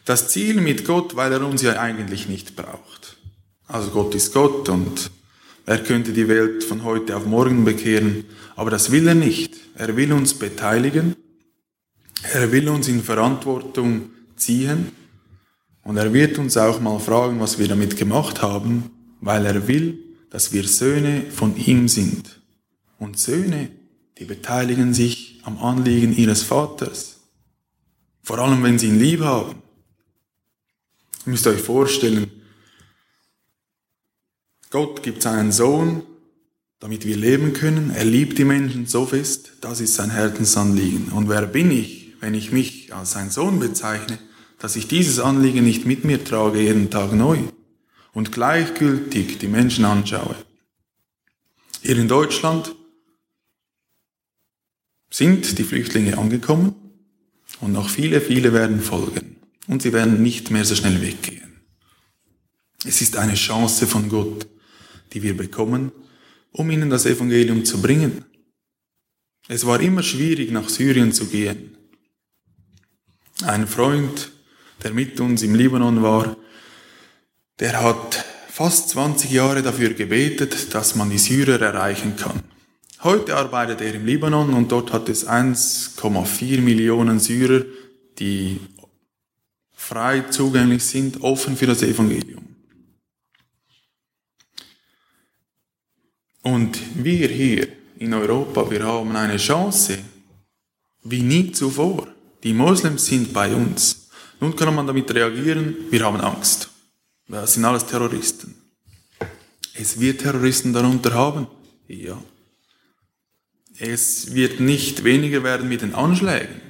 Das 0.07 0.28
Ziel 0.28 0.62
mit 0.62 0.87
Gott, 0.87 1.16
weil 1.16 1.33
er 1.35 1.47
uns 1.47 1.61
ja 1.61 1.78
eigentlich 1.78 2.28
nicht 2.28 2.57
braucht. 2.57 3.19
Also 3.66 3.90
Gott 3.90 4.14
ist 4.14 4.33
Gott 4.33 4.71
und 4.71 5.11
er 5.70 5.78
könnte 5.78 6.12
die 6.12 6.26
Welt 6.26 6.64
von 6.64 6.82
heute 6.82 7.16
auf 7.16 7.26
morgen 7.26 7.64
bekehren, 7.64 8.24
aber 8.56 8.72
das 8.72 8.90
will 8.90 9.06
er 9.06 9.14
nicht. 9.14 9.54
Er 9.76 9.96
will 9.96 10.12
uns 10.12 10.34
beteiligen, 10.34 11.14
er 12.32 12.50
will 12.50 12.68
uns 12.68 12.88
in 12.88 13.04
Verantwortung 13.04 14.10
ziehen 14.34 14.88
und 15.84 15.96
er 15.96 16.12
wird 16.12 16.38
uns 16.38 16.56
auch 16.56 16.80
mal 16.80 16.98
fragen, 16.98 17.38
was 17.38 17.60
wir 17.60 17.68
damit 17.68 17.96
gemacht 17.96 18.42
haben, 18.42 18.90
weil 19.20 19.46
er 19.46 19.68
will, 19.68 19.96
dass 20.30 20.52
wir 20.52 20.66
Söhne 20.66 21.22
von 21.30 21.56
ihm 21.56 21.86
sind. 21.86 22.40
Und 22.98 23.20
Söhne, 23.20 23.70
die 24.18 24.24
beteiligen 24.24 24.92
sich 24.92 25.38
am 25.44 25.56
Anliegen 25.58 26.16
ihres 26.16 26.42
Vaters. 26.42 27.20
Vor 28.22 28.40
allem, 28.40 28.64
wenn 28.64 28.80
sie 28.80 28.88
ihn 28.88 28.98
lieb 28.98 29.20
haben. 29.20 29.62
Ihr 31.26 31.30
müsst 31.30 31.46
euch 31.46 31.60
vorstellen, 31.60 32.28
Gott 34.70 35.02
gibt 35.02 35.22
seinen 35.22 35.50
Sohn, 35.50 36.02
damit 36.78 37.04
wir 37.04 37.16
leben 37.16 37.52
können. 37.52 37.90
Er 37.90 38.04
liebt 38.04 38.38
die 38.38 38.44
Menschen 38.44 38.86
so 38.86 39.04
fest, 39.04 39.52
das 39.60 39.80
ist 39.80 39.94
sein 39.94 40.10
Herzensanliegen. 40.10 41.08
Und 41.08 41.28
wer 41.28 41.46
bin 41.46 41.72
ich, 41.72 42.14
wenn 42.20 42.34
ich 42.34 42.52
mich 42.52 42.94
als 42.94 43.10
sein 43.10 43.30
Sohn 43.30 43.58
bezeichne, 43.58 44.18
dass 44.60 44.76
ich 44.76 44.86
dieses 44.86 45.18
Anliegen 45.18 45.64
nicht 45.64 45.86
mit 45.86 46.04
mir 46.04 46.24
trage 46.24 46.60
jeden 46.60 46.88
Tag 46.88 47.12
neu 47.12 47.38
und 48.12 48.30
gleichgültig 48.30 49.38
die 49.38 49.48
Menschen 49.48 49.84
anschaue? 49.84 50.36
Hier 51.82 51.98
in 51.98 52.08
Deutschland 52.08 52.74
sind 55.10 55.58
die 55.58 55.64
Flüchtlinge 55.64 56.16
angekommen 56.16 56.76
und 57.60 57.72
noch 57.72 57.88
viele, 57.88 58.20
viele 58.20 58.52
werden 58.52 58.80
folgen. 58.80 59.36
Und 59.66 59.82
sie 59.82 59.92
werden 59.92 60.22
nicht 60.22 60.50
mehr 60.50 60.64
so 60.64 60.74
schnell 60.74 61.00
weggehen. 61.02 61.60
Es 62.84 63.02
ist 63.02 63.16
eine 63.16 63.34
Chance 63.34 63.86
von 63.86 64.08
Gott, 64.08 64.46
die 65.12 65.23
wir 65.23 65.37
bekommen, 65.37 65.93
um 66.52 66.71
ihnen 66.71 66.90
das 66.90 67.07
Evangelium 67.07 67.64
zu 67.64 67.81
bringen. 67.81 68.25
Es 69.49 69.67
war 69.67 69.81
immer 69.81 70.02
schwierig, 70.02 70.50
nach 70.50 70.69
Syrien 70.69 71.12
zu 71.12 71.26
gehen. 71.26 71.76
Ein 73.43 73.67
Freund, 73.67 74.31
der 74.83 74.93
mit 74.93 75.19
uns 75.21 75.43
im 75.43 75.55
Libanon 75.55 76.02
war, 76.02 76.37
der 77.59 77.83
hat 77.83 78.25
fast 78.49 78.90
20 78.90 79.31
Jahre 79.31 79.62
dafür 79.62 79.95
gebetet, 79.95 80.75
dass 80.75 80.95
man 80.95 81.11
die 81.11 81.19
Syrer 81.19 81.61
erreichen 81.61 82.17
kann. 82.17 82.43
Heute 83.02 83.37
arbeitet 83.37 83.81
er 83.81 83.95
im 83.95 84.05
Libanon 84.05 84.52
und 84.52 84.71
dort 84.71 84.93
hat 84.93 85.09
es 85.09 85.26
1,4 85.26 86.61
Millionen 86.61 87.19
Syrer, 87.19 87.64
die 88.19 88.61
frei 89.75 90.21
zugänglich 90.31 90.85
sind, 90.85 91.23
offen 91.23 91.57
für 91.57 91.67
das 91.67 91.83
Evangelium. 91.83 92.50
Und 96.42 96.78
wir 96.94 97.28
hier 97.28 97.68
in 97.99 98.14
Europa, 98.14 98.70
wir 98.70 98.82
haben 98.85 99.14
eine 99.14 99.37
Chance, 99.37 99.99
wie 101.04 101.23
nie 101.23 101.53
zuvor. 101.53 102.09
Die 102.42 102.55
Moslems 102.55 103.07
sind 103.07 103.33
bei 103.33 103.55
uns. 103.55 104.09
Nun 104.40 104.57
kann 104.57 104.74
man 104.74 104.87
damit 104.87 105.14
reagieren, 105.14 105.76
wir 105.90 106.05
haben 106.05 106.20
Angst. 106.20 106.70
Das 107.29 107.55
sind 107.55 107.64
alles 107.64 107.87
Terroristen. 107.87 108.55
Es 109.74 110.00
wird 110.00 110.22
Terroristen 110.22 110.72
darunter 110.72 111.12
haben. 111.12 111.46
Ja. 111.88 112.20
Es 113.79 114.35
wird 114.35 114.61
nicht 114.61 115.05
weniger 115.05 115.42
werden 115.42 115.68
mit 115.68 115.83
den 115.83 115.94
Anschlägen. 115.94 116.61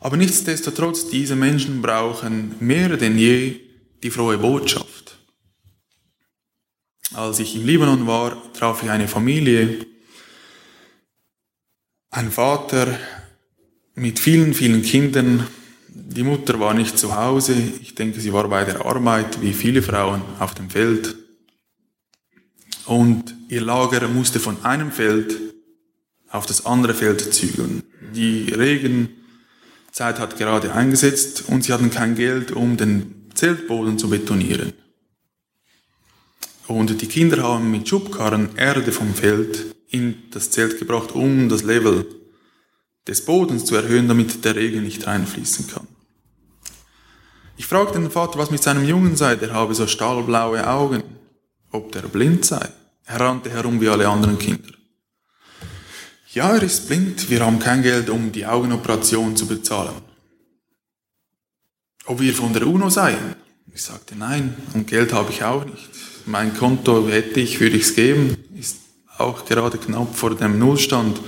Aber 0.00 0.16
nichtsdestotrotz, 0.16 1.08
diese 1.08 1.34
Menschen 1.34 1.82
brauchen 1.82 2.54
mehr 2.60 2.96
denn 2.96 3.18
je 3.18 3.60
die 4.02 4.10
frohe 4.10 4.38
Botschaft. 4.38 5.07
Als 7.14 7.38
ich 7.38 7.56
im 7.56 7.64
Libanon 7.64 8.06
war, 8.06 8.36
traf 8.52 8.82
ich 8.82 8.90
eine 8.90 9.08
Familie, 9.08 9.86
ein 12.10 12.30
Vater 12.30 12.98
mit 13.94 14.18
vielen, 14.18 14.54
vielen 14.54 14.82
Kindern. 14.82 15.46
Die 15.88 16.22
Mutter 16.22 16.60
war 16.60 16.74
nicht 16.74 16.98
zu 16.98 17.16
Hause. 17.16 17.54
Ich 17.82 17.94
denke, 17.94 18.20
sie 18.20 18.32
war 18.32 18.48
bei 18.48 18.64
der 18.64 18.84
Arbeit, 18.84 19.40
wie 19.40 19.52
viele 19.52 19.82
Frauen 19.82 20.22
auf 20.38 20.54
dem 20.54 20.70
Feld. 20.70 21.16
Und 22.86 23.34
ihr 23.48 23.60
Lager 23.60 24.06
musste 24.08 24.40
von 24.40 24.64
einem 24.64 24.92
Feld 24.92 25.36
auf 26.30 26.46
das 26.46 26.66
andere 26.66 26.94
Feld 26.94 27.34
zügeln. 27.34 27.82
Die 28.14 28.50
Regenzeit 28.50 30.18
hat 30.18 30.38
gerade 30.38 30.72
eingesetzt 30.72 31.44
und 31.48 31.64
sie 31.64 31.72
hatten 31.72 31.90
kein 31.90 32.14
Geld, 32.14 32.52
um 32.52 32.76
den 32.76 33.28
Zeltboden 33.34 33.98
zu 33.98 34.08
betonieren. 34.08 34.72
Und 36.68 37.00
die 37.00 37.06
Kinder 37.06 37.42
haben 37.42 37.70
mit 37.70 37.88
Schubkarren 37.88 38.54
Erde 38.56 38.92
vom 38.92 39.14
Feld 39.14 39.74
in 39.88 40.24
das 40.30 40.50
Zelt 40.50 40.78
gebracht, 40.78 41.12
um 41.12 41.48
das 41.48 41.62
Level 41.62 42.06
des 43.06 43.24
Bodens 43.24 43.64
zu 43.64 43.74
erhöhen, 43.74 44.06
damit 44.06 44.44
der 44.44 44.54
Regen 44.54 44.82
nicht 44.82 45.06
reinfließen 45.06 45.66
kann. 45.68 45.88
Ich 47.56 47.66
fragte 47.66 47.98
den 47.98 48.10
Vater, 48.10 48.38
was 48.38 48.50
mit 48.50 48.62
seinem 48.62 48.84
Jungen 48.84 49.16
sei, 49.16 49.34
der 49.36 49.54
habe 49.54 49.74
so 49.74 49.86
stahlblaue 49.86 50.68
Augen, 50.68 51.02
ob 51.72 51.90
der 51.92 52.02
blind 52.02 52.44
sei. 52.44 52.68
Er 53.06 53.18
rannte 53.18 53.48
herum 53.48 53.80
wie 53.80 53.88
alle 53.88 54.06
anderen 54.06 54.38
Kinder. 54.38 54.72
Ja, 56.34 56.54
er 56.54 56.62
ist 56.62 56.86
blind, 56.86 57.30
wir 57.30 57.46
haben 57.46 57.58
kein 57.58 57.82
Geld, 57.82 58.10
um 58.10 58.30
die 58.30 58.44
Augenoperation 58.44 59.34
zu 59.36 59.46
bezahlen. 59.46 60.02
Ob 62.04 62.20
wir 62.20 62.34
von 62.34 62.52
der 62.52 62.66
UNO 62.66 62.90
seien? 62.90 63.36
Ich 63.72 63.82
sagte, 63.82 64.14
nein, 64.16 64.54
und 64.74 64.86
Geld 64.86 65.14
habe 65.14 65.30
ich 65.32 65.42
auch 65.42 65.64
nicht 65.64 66.07
mein 66.28 66.54
Konto 66.54 67.08
hätte 67.08 67.40
ich, 67.40 67.58
würde 67.58 67.76
ich 67.76 67.84
es 67.84 67.94
geben, 67.94 68.36
ist 68.54 68.76
auch 69.16 69.46
gerade 69.46 69.78
knapp 69.78 70.14
vor 70.14 70.34
dem 70.34 70.58
Nullstand. 70.58 71.18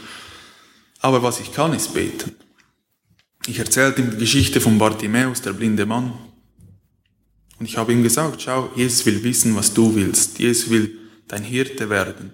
Aber 1.01 1.23
was 1.23 1.41
ich 1.41 1.53
kann, 1.53 1.73
ist 1.73 1.95
beten. 1.95 2.37
Ich 3.47 3.59
erzählte 3.59 4.03
ihm 4.03 4.11
die 4.11 4.19
Geschichte 4.19 4.61
von 4.61 4.79
Bartimäus, 4.79 5.41
der 5.41 5.55
blinde 5.55 5.87
Mann. 5.87 6.13
Und 7.59 7.67
ich 7.67 7.79
habe 7.79 7.93
ihm 7.93 8.03
gesagt, 8.03 8.43
schau, 8.43 8.71
Jesus 8.77 9.07
will 9.07 9.23
wissen, 9.25 9.57
was 9.57 9.73
du 9.73 9.95
willst. 9.95 10.39
Jesus 10.39 10.69
will 10.71 10.99
dein 11.29 11.43
Hirte 11.43 11.89
werden. 11.89 12.33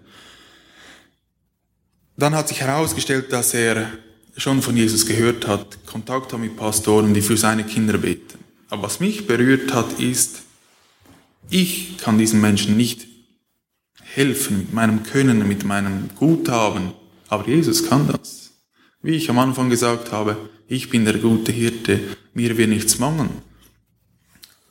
Dann 2.17 2.35
hat 2.35 2.49
sich 2.49 2.61
herausgestellt, 2.61 3.33
dass 3.33 3.55
er 3.55 3.91
schon 4.37 4.61
von 4.61 4.77
Jesus 4.77 5.07
gehört 5.07 5.47
hat, 5.47 5.87
Kontakt 5.87 6.33
hat 6.33 6.41
mit 6.41 6.57
Pastoren, 6.57 7.15
die 7.15 7.23
für 7.23 7.37
seine 7.37 7.65
Kinder 7.65 7.99
beten. 7.99 8.39
Aber 8.69 8.83
was 8.83 9.01
mich 9.01 9.27
berührt 9.27 9.73
hat, 9.73 10.01
ist, 10.01 10.46
ich 11.51 11.99
kann 11.99 12.19
diesen 12.19 12.41
Menschen 12.41 12.77
nicht 12.77 13.07
helfen 14.03 14.59
mit 14.59 14.73
meinem 14.73 15.03
Können, 15.03 15.47
mit 15.47 15.65
meinem 15.65 16.09
Guthaben, 16.17 16.93
aber 17.29 17.47
Jesus 17.49 17.89
kann 17.89 18.09
das. 18.09 18.53
Wie 19.03 19.15
ich 19.15 19.31
am 19.31 19.39
Anfang 19.39 19.71
gesagt 19.71 20.13
habe, 20.13 20.37
ich 20.69 20.89
bin 20.91 21.05
der 21.05 21.19
gute 21.19 21.53
Hirte, 21.53 22.01
mir 22.35 22.57
wird 22.57 22.71
nichts 22.71 22.99
mangeln. 22.99 23.31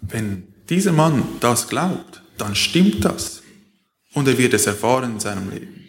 Wenn 0.01 0.47
dieser 0.69 0.91
Mann 0.91 1.23
das 1.39 1.67
glaubt, 1.67 2.21
dann 2.37 2.55
stimmt 2.55 3.05
das. 3.05 3.41
Und 4.13 4.27
er 4.27 4.37
wird 4.37 4.53
es 4.53 4.65
erfahren 4.65 5.13
in 5.13 5.19
seinem 5.19 5.49
Leben. 5.51 5.81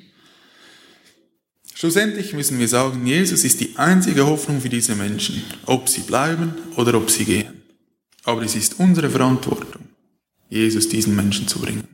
Schlussendlich 1.74 2.32
müssen 2.32 2.58
wir 2.58 2.68
sagen, 2.68 3.06
Jesus 3.06 3.44
ist 3.44 3.60
die 3.60 3.76
einzige 3.76 4.26
Hoffnung 4.26 4.60
für 4.60 4.68
diese 4.68 4.94
Menschen, 4.94 5.42
ob 5.66 5.88
sie 5.88 6.00
bleiben 6.00 6.54
oder 6.76 6.94
ob 6.94 7.10
sie 7.10 7.24
gehen. 7.24 7.62
Aber 8.24 8.42
es 8.42 8.56
ist 8.56 8.80
unsere 8.80 9.10
Verantwortung. 9.10 9.85
Jesus 10.48 10.88
diesen 10.88 11.16
Menschen 11.16 11.48
zu 11.48 11.60
bringen. 11.60 11.88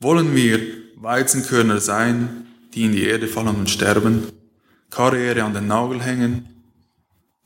Wollen 0.00 0.34
wir 0.34 0.60
Weizenkörner 0.96 1.80
sein, 1.80 2.46
die 2.74 2.84
in 2.84 2.92
die 2.92 3.04
Erde 3.04 3.26
fallen 3.26 3.56
und 3.56 3.70
sterben, 3.70 4.24
Karriere 4.90 5.44
an 5.44 5.54
den 5.54 5.66
Nagel 5.66 6.02
hängen, 6.02 6.48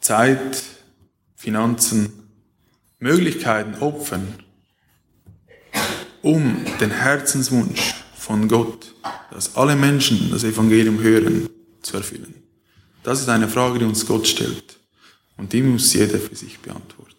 Zeit, 0.00 0.62
Finanzen, 1.36 2.12
Möglichkeiten 2.98 3.74
opfern, 3.82 4.34
um 6.22 6.64
den 6.80 6.90
Herzenswunsch 6.90 7.94
von 8.16 8.48
Gott, 8.48 8.94
dass 9.30 9.56
alle 9.56 9.76
Menschen 9.76 10.30
das 10.30 10.44
Evangelium 10.44 11.00
hören, 11.00 11.48
zu 11.82 11.96
erfüllen? 11.96 12.34
Das 13.02 13.20
ist 13.20 13.28
eine 13.28 13.48
Frage, 13.48 13.80
die 13.80 13.84
uns 13.84 14.06
Gott 14.06 14.26
stellt. 14.26 14.78
Und 15.36 15.52
die 15.52 15.62
muss 15.62 15.92
jeder 15.92 16.18
für 16.18 16.36
sich 16.36 16.58
beantworten. 16.60 17.11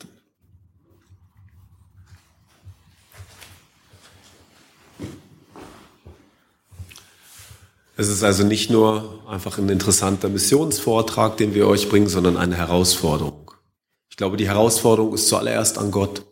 Es 7.95 8.08
ist 8.08 8.23
also 8.23 8.43
nicht 8.43 8.71
nur 8.71 9.23
einfach 9.27 9.60
ein 9.60 9.69
interessanter 9.69 10.27
Missionsvortrag, 10.27 11.38
den 11.38 11.53
wir 11.53 11.67
euch 11.67 11.89
bringen, 11.89 12.10
sondern 12.10 12.38
eine 12.38 12.56
Herausforderung. 12.56 13.51
Ich 14.10 14.17
glaube, 14.17 14.38
die 14.38 14.47
Herausforderung 14.47 15.13
ist 15.13 15.27
zuallererst 15.27 15.77
an 15.77 15.91
Gott. 15.91 16.25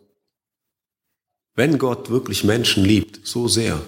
Wenn 1.53 1.77
Gott 1.77 2.09
wirklich 2.09 2.43
Menschen 2.43 2.83
liebt, 2.83 3.27
so 3.27 3.47
sehr, 3.47 3.79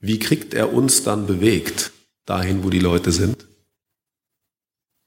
wie 0.00 0.18
kriegt 0.18 0.52
er 0.54 0.72
uns 0.72 1.04
dann 1.04 1.26
bewegt 1.26 1.92
dahin, 2.24 2.64
wo 2.64 2.70
die 2.70 2.80
Leute 2.80 3.12
sind? 3.12 3.46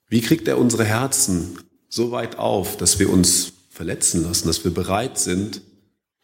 Wie 0.08 0.22
kriegt 0.22 0.48
er 0.48 0.60
unsere 0.60 0.86
Herzen 0.86 1.60
so 1.90 2.12
weit 2.12 2.38
auf, 2.38 2.78
dass 2.78 3.00
wir 3.00 3.10
uns 3.10 3.54
verletzen 3.70 4.24
lassen, 4.24 4.48
dass 4.48 4.64
wir 4.64 4.74
bereit 4.74 5.18
sind, 5.18 5.62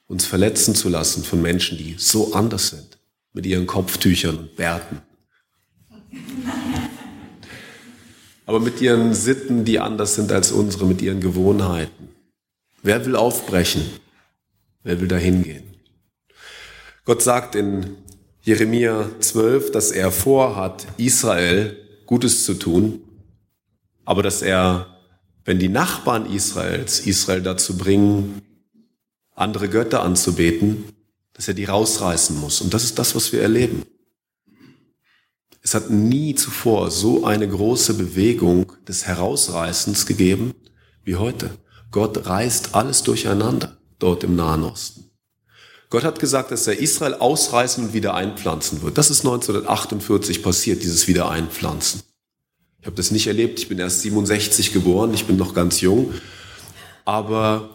uns 0.07 0.25
verletzen 0.25 0.75
zu 0.75 0.87
lassen 0.87 1.23
von 1.23 1.41
Menschen, 1.41 1.77
die 1.77 1.95
so 1.97 2.33
anders 2.33 2.69
sind, 2.69 2.99
mit 3.33 3.45
ihren 3.45 3.67
Kopftüchern 3.67 4.37
und 4.37 4.55
Bärten? 4.55 5.01
Aber 8.45 8.59
mit 8.59 8.81
ihren 8.81 9.13
Sitten, 9.13 9.63
die 9.63 9.79
anders 9.79 10.15
sind 10.15 10.31
als 10.31 10.51
unsere, 10.51 10.85
mit 10.85 11.01
ihren 11.01 11.21
Gewohnheiten. 11.21 12.09
Wer 12.81 13.05
will 13.05 13.15
aufbrechen? 13.15 13.83
Wer 14.83 14.99
will 14.99 15.07
dahin 15.07 15.43
gehen? 15.43 15.75
Gott 17.05 17.21
sagt 17.21 17.55
in 17.55 17.97
Jeremia 18.41 19.09
12, 19.19 19.71
dass 19.71 19.91
er 19.91 20.11
vorhat, 20.11 20.87
Israel 20.97 21.77
Gutes 22.05 22.43
zu 22.43 22.55
tun, 22.55 23.01
aber 24.05 24.23
dass 24.23 24.41
er, 24.41 24.97
wenn 25.45 25.59
die 25.59 25.69
Nachbarn 25.69 26.25
Israels 26.25 27.01
Israel 27.01 27.43
dazu 27.43 27.77
bringen, 27.77 28.41
andere 29.35 29.69
Götter 29.69 30.01
anzubeten, 30.01 30.85
dass 31.33 31.47
er 31.47 31.53
die 31.53 31.65
rausreißen 31.65 32.39
muss. 32.39 32.61
Und 32.61 32.73
das 32.73 32.83
ist 32.83 32.97
das, 32.97 33.13
was 33.13 33.31
wir 33.31 33.41
erleben. 33.41 33.83
Es 35.61 35.73
hat 35.73 35.89
nie 35.89 36.35
zuvor 36.35 36.89
so 36.89 37.25
eine 37.25 37.47
große 37.47 37.95
Bewegung 37.95 38.71
des 38.87 39.05
Herausreißens 39.05 40.05
gegeben 40.05 40.53
wie 41.03 41.15
heute. 41.15 41.51
Gott 41.91 42.25
reißt 42.27 42.75
alles 42.75 43.03
durcheinander 43.03 43.77
dort 43.97 44.23
im 44.23 44.35
Nahen 44.35 44.63
Osten. 44.63 45.05
Gott 45.89 46.03
hat 46.03 46.19
gesagt, 46.19 46.51
dass 46.51 46.67
er 46.67 46.77
Israel 46.77 47.15
ausreißen 47.15 47.85
und 47.85 47.93
wieder 47.93 48.13
einpflanzen 48.13 48.83
wird. 48.83 48.97
Das 48.97 49.09
ist 49.09 49.21
1948 49.21 50.43
passiert, 50.43 50.83
dieses 50.83 51.07
Wiedereinpflanzen. 51.07 52.03
Ich 52.79 52.85
habe 52.85 52.95
das 52.95 53.11
nicht 53.11 53.27
erlebt, 53.27 53.59
ich 53.59 53.67
bin 53.67 53.79
erst 53.79 54.01
67 54.01 54.71
geboren, 54.71 55.13
ich 55.13 55.25
bin 55.25 55.35
noch 55.35 55.53
ganz 55.53 55.81
jung. 55.81 56.13
Aber 57.05 57.71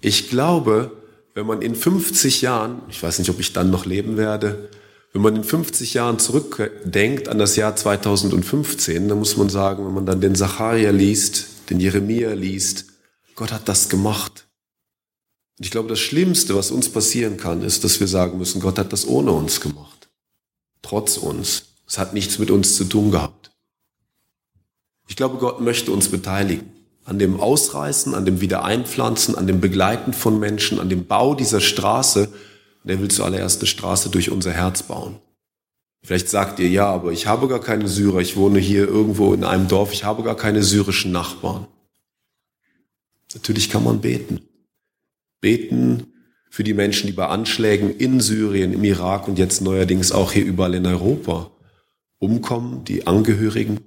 ich 0.00 0.30
glaube, 0.30 0.92
wenn 1.34 1.46
man 1.46 1.62
in 1.62 1.74
50 1.74 2.40
Jahren, 2.42 2.82
ich 2.88 3.02
weiß 3.02 3.18
nicht, 3.18 3.30
ob 3.30 3.38
ich 3.38 3.52
dann 3.52 3.70
noch 3.70 3.84
leben 3.84 4.16
werde, 4.16 4.70
wenn 5.12 5.22
man 5.22 5.36
in 5.36 5.44
50 5.44 5.94
Jahren 5.94 6.18
zurückdenkt 6.18 7.28
an 7.28 7.38
das 7.38 7.56
Jahr 7.56 7.74
2015, 7.74 9.08
dann 9.08 9.18
muss 9.18 9.36
man 9.36 9.48
sagen, 9.48 9.86
wenn 9.86 9.94
man 9.94 10.06
dann 10.06 10.20
den 10.20 10.34
Zacharia 10.34 10.90
liest, 10.90 11.46
den 11.70 11.80
Jeremia 11.80 12.32
liest, 12.34 12.86
Gott 13.34 13.52
hat 13.52 13.68
das 13.68 13.88
gemacht. 13.88 14.46
Und 15.58 15.64
ich 15.64 15.70
glaube, 15.70 15.88
das 15.88 15.98
Schlimmste, 15.98 16.54
was 16.54 16.70
uns 16.70 16.88
passieren 16.88 17.36
kann, 17.36 17.62
ist, 17.62 17.84
dass 17.84 18.00
wir 18.00 18.06
sagen 18.06 18.38
müssen, 18.38 18.60
Gott 18.60 18.78
hat 18.78 18.92
das 18.92 19.06
ohne 19.06 19.32
uns 19.32 19.60
gemacht. 19.60 20.08
Trotz 20.82 21.16
uns. 21.16 21.64
Es 21.86 21.98
hat 21.98 22.14
nichts 22.14 22.38
mit 22.38 22.50
uns 22.50 22.76
zu 22.76 22.84
tun 22.84 23.10
gehabt. 23.10 23.50
Ich 25.08 25.16
glaube, 25.16 25.38
Gott 25.38 25.60
möchte 25.60 25.90
uns 25.90 26.08
beteiligen. 26.10 26.70
An 27.04 27.18
dem 27.18 27.40
Ausreißen, 27.40 28.14
an 28.14 28.26
dem 28.26 28.42
Wiedereinpflanzen, 28.42 29.34
an 29.34 29.46
dem 29.46 29.60
Begleiten 29.60 30.12
von 30.12 30.38
Menschen, 30.38 30.78
an 30.78 30.90
dem 30.90 31.06
Bau 31.06 31.34
dieser 31.34 31.60
Straße, 31.60 32.28
der 32.84 33.00
will 33.00 33.08
zuallererst 33.08 33.60
eine 33.60 33.66
Straße 33.66 34.10
durch 34.10 34.30
unser 34.30 34.52
Herz 34.52 34.82
bauen. 34.82 35.16
Vielleicht 36.02 36.28
sagt 36.28 36.58
ihr, 36.58 36.68
ja, 36.68 36.86
aber 36.86 37.12
ich 37.12 37.26
habe 37.26 37.48
gar 37.48 37.60
keine 37.60 37.88
Syrer, 37.88 38.20
ich 38.20 38.36
wohne 38.36 38.58
hier 38.60 38.86
irgendwo 38.86 39.34
in 39.34 39.44
einem 39.44 39.68
Dorf, 39.68 39.92
ich 39.92 40.04
habe 40.04 40.22
gar 40.22 40.36
keine 40.36 40.62
syrischen 40.62 41.12
Nachbarn. 41.12 41.66
Natürlich 43.34 43.68
kann 43.68 43.84
man 43.84 44.00
beten. 44.00 44.40
Beten 45.40 46.12
für 46.50 46.64
die 46.64 46.74
Menschen, 46.74 47.08
die 47.08 47.12
bei 47.12 47.26
Anschlägen 47.26 47.94
in 47.94 48.20
Syrien, 48.20 48.72
im 48.72 48.84
Irak 48.84 49.28
und 49.28 49.38
jetzt 49.38 49.60
neuerdings 49.60 50.12
auch 50.12 50.32
hier 50.32 50.44
überall 50.44 50.74
in 50.74 50.86
Europa 50.86 51.50
umkommen, 52.18 52.84
die 52.84 53.06
Angehörigen, 53.06 53.80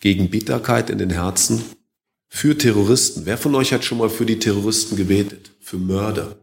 gegen 0.00 0.30
Bitterkeit 0.30 0.90
in 0.90 0.98
den 0.98 1.10
Herzen, 1.10 1.64
für 2.28 2.56
Terroristen. 2.56 3.24
Wer 3.24 3.38
von 3.38 3.54
euch 3.54 3.72
hat 3.72 3.84
schon 3.84 3.98
mal 3.98 4.10
für 4.10 4.26
die 4.26 4.38
Terroristen 4.38 4.96
gebetet? 4.96 5.52
Für 5.60 5.76
Mörder? 5.76 6.36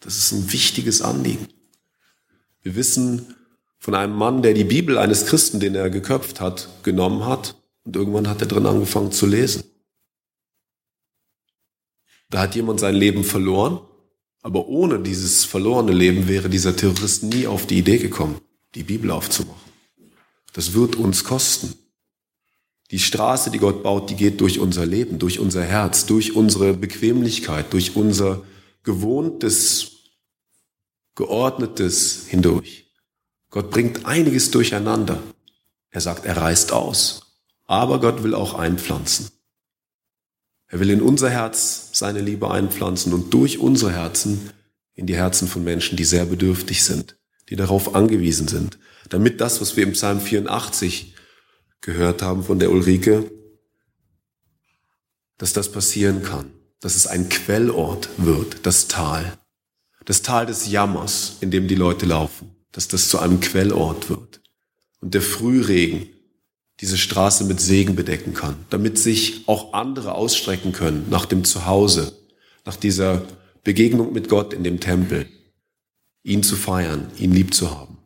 Das 0.00 0.16
ist 0.16 0.32
ein 0.32 0.52
wichtiges 0.52 1.02
Anliegen. 1.02 1.48
Wir 2.62 2.74
wissen 2.74 3.34
von 3.78 3.94
einem 3.94 4.14
Mann, 4.14 4.42
der 4.42 4.54
die 4.54 4.64
Bibel 4.64 4.98
eines 4.98 5.26
Christen, 5.26 5.60
den 5.60 5.74
er 5.74 5.90
geköpft 5.90 6.40
hat, 6.40 6.68
genommen 6.82 7.24
hat 7.24 7.56
und 7.84 7.96
irgendwann 7.96 8.28
hat 8.28 8.40
er 8.40 8.48
drin 8.48 8.66
angefangen 8.66 9.12
zu 9.12 9.26
lesen. 9.26 9.62
Da 12.28 12.40
hat 12.40 12.56
jemand 12.56 12.80
sein 12.80 12.96
Leben 12.96 13.22
verloren, 13.22 13.80
aber 14.42 14.66
ohne 14.66 14.98
dieses 15.00 15.44
verlorene 15.44 15.92
Leben 15.92 16.28
wäre 16.28 16.48
dieser 16.48 16.76
Terrorist 16.76 17.22
nie 17.22 17.46
auf 17.46 17.66
die 17.66 17.78
Idee 17.78 17.98
gekommen, 17.98 18.40
die 18.74 18.82
Bibel 18.82 19.10
aufzumachen. 19.10 19.60
Das 20.52 20.72
wird 20.72 20.96
uns 20.96 21.22
kosten. 21.22 21.74
Die 22.90 22.98
Straße, 22.98 23.50
die 23.50 23.58
Gott 23.58 23.82
baut, 23.82 24.10
die 24.10 24.16
geht 24.16 24.40
durch 24.40 24.58
unser 24.58 24.86
Leben, 24.86 25.18
durch 25.18 25.38
unser 25.38 25.62
Herz, 25.62 26.06
durch 26.06 26.34
unsere 26.34 26.74
Bequemlichkeit, 26.74 27.72
durch 27.72 27.96
unser 27.96 28.42
gewohntes, 28.86 29.90
geordnetes 31.16 32.26
hindurch. 32.28 32.86
Gott 33.50 33.70
bringt 33.70 34.06
einiges 34.06 34.50
durcheinander. 34.50 35.22
Er 35.90 36.00
sagt, 36.00 36.24
er 36.24 36.36
reißt 36.36 36.72
aus. 36.72 37.40
Aber 37.66 38.00
Gott 38.00 38.22
will 38.22 38.34
auch 38.34 38.54
einpflanzen. 38.54 39.30
Er 40.68 40.78
will 40.78 40.90
in 40.90 41.02
unser 41.02 41.30
Herz 41.30 41.90
seine 41.92 42.20
Liebe 42.20 42.50
einpflanzen 42.50 43.12
und 43.12 43.34
durch 43.34 43.58
unsere 43.58 43.92
Herzen 43.92 44.50
in 44.94 45.06
die 45.06 45.16
Herzen 45.16 45.48
von 45.48 45.64
Menschen, 45.64 45.96
die 45.96 46.04
sehr 46.04 46.24
bedürftig 46.24 46.84
sind, 46.84 47.18
die 47.50 47.56
darauf 47.56 47.94
angewiesen 47.94 48.48
sind, 48.48 48.78
damit 49.08 49.40
das, 49.40 49.60
was 49.60 49.76
wir 49.76 49.84
im 49.84 49.92
Psalm 49.92 50.20
84 50.20 51.14
gehört 51.80 52.22
haben 52.22 52.44
von 52.44 52.58
der 52.58 52.70
Ulrike, 52.70 53.30
dass 55.38 55.52
das 55.52 55.70
passieren 55.70 56.22
kann 56.22 56.55
dass 56.80 56.96
es 56.96 57.06
ein 57.06 57.28
Quellort 57.28 58.08
wird, 58.16 58.66
das 58.66 58.88
Tal. 58.88 59.38
Das 60.04 60.22
Tal 60.22 60.46
des 60.46 60.70
Jammers, 60.70 61.36
in 61.40 61.50
dem 61.50 61.68
die 61.68 61.74
Leute 61.74 62.06
laufen, 62.06 62.50
dass 62.72 62.88
das 62.88 63.08
zu 63.08 63.18
einem 63.18 63.40
Quellort 63.40 64.08
wird. 64.08 64.40
Und 65.00 65.14
der 65.14 65.22
Frühregen 65.22 66.08
diese 66.80 66.98
Straße 66.98 67.44
mit 67.44 67.60
Segen 67.60 67.96
bedecken 67.96 68.34
kann, 68.34 68.56
damit 68.70 68.98
sich 68.98 69.44
auch 69.46 69.72
andere 69.72 70.14
ausstrecken 70.14 70.72
können 70.72 71.06
nach 71.10 71.24
dem 71.24 71.44
Zuhause, 71.44 72.12
nach 72.64 72.76
dieser 72.76 73.26
Begegnung 73.64 74.12
mit 74.12 74.28
Gott 74.28 74.52
in 74.52 74.62
dem 74.62 74.78
Tempel, 74.78 75.26
ihn 76.22 76.42
zu 76.42 76.56
feiern, 76.56 77.10
ihn 77.18 77.32
lieb 77.32 77.54
zu 77.54 77.70
haben. 77.70 77.96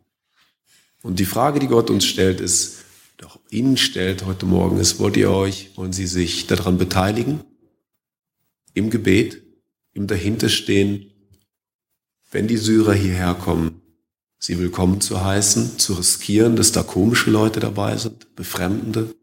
Und 1.01 1.19
die 1.19 1.25
Frage, 1.25 1.59
die 1.59 1.67
Gott 1.67 1.89
uns 1.89 2.05
stellt, 2.05 2.39
ist, 2.39 2.77
doch 3.17 3.39
Ihnen 3.49 3.77
stellt 3.77 4.25
heute 4.25 4.45
Morgen 4.45 4.77
ist, 4.77 4.99
wollt 4.99 5.17
ihr 5.17 5.29
euch, 5.29 5.71
wollen 5.75 5.93
Sie 5.93 6.07
sich 6.07 6.47
daran 6.47 6.77
beteiligen? 6.77 7.41
Im 8.73 8.89
Gebet, 8.89 9.41
im 9.93 10.07
Dahinterstehen, 10.07 11.11
wenn 12.31 12.47
die 12.47 12.57
Syrer 12.57 12.93
hierher 12.93 13.33
kommen, 13.33 13.81
sie 14.39 14.57
willkommen 14.57 15.01
zu 15.01 15.23
heißen, 15.23 15.77
zu 15.77 15.93
riskieren, 15.93 16.55
dass 16.55 16.71
da 16.71 16.83
komische 16.83 17.29
Leute 17.29 17.59
dabei 17.59 17.97
sind, 17.97 18.35
Befremdende, 18.35 19.13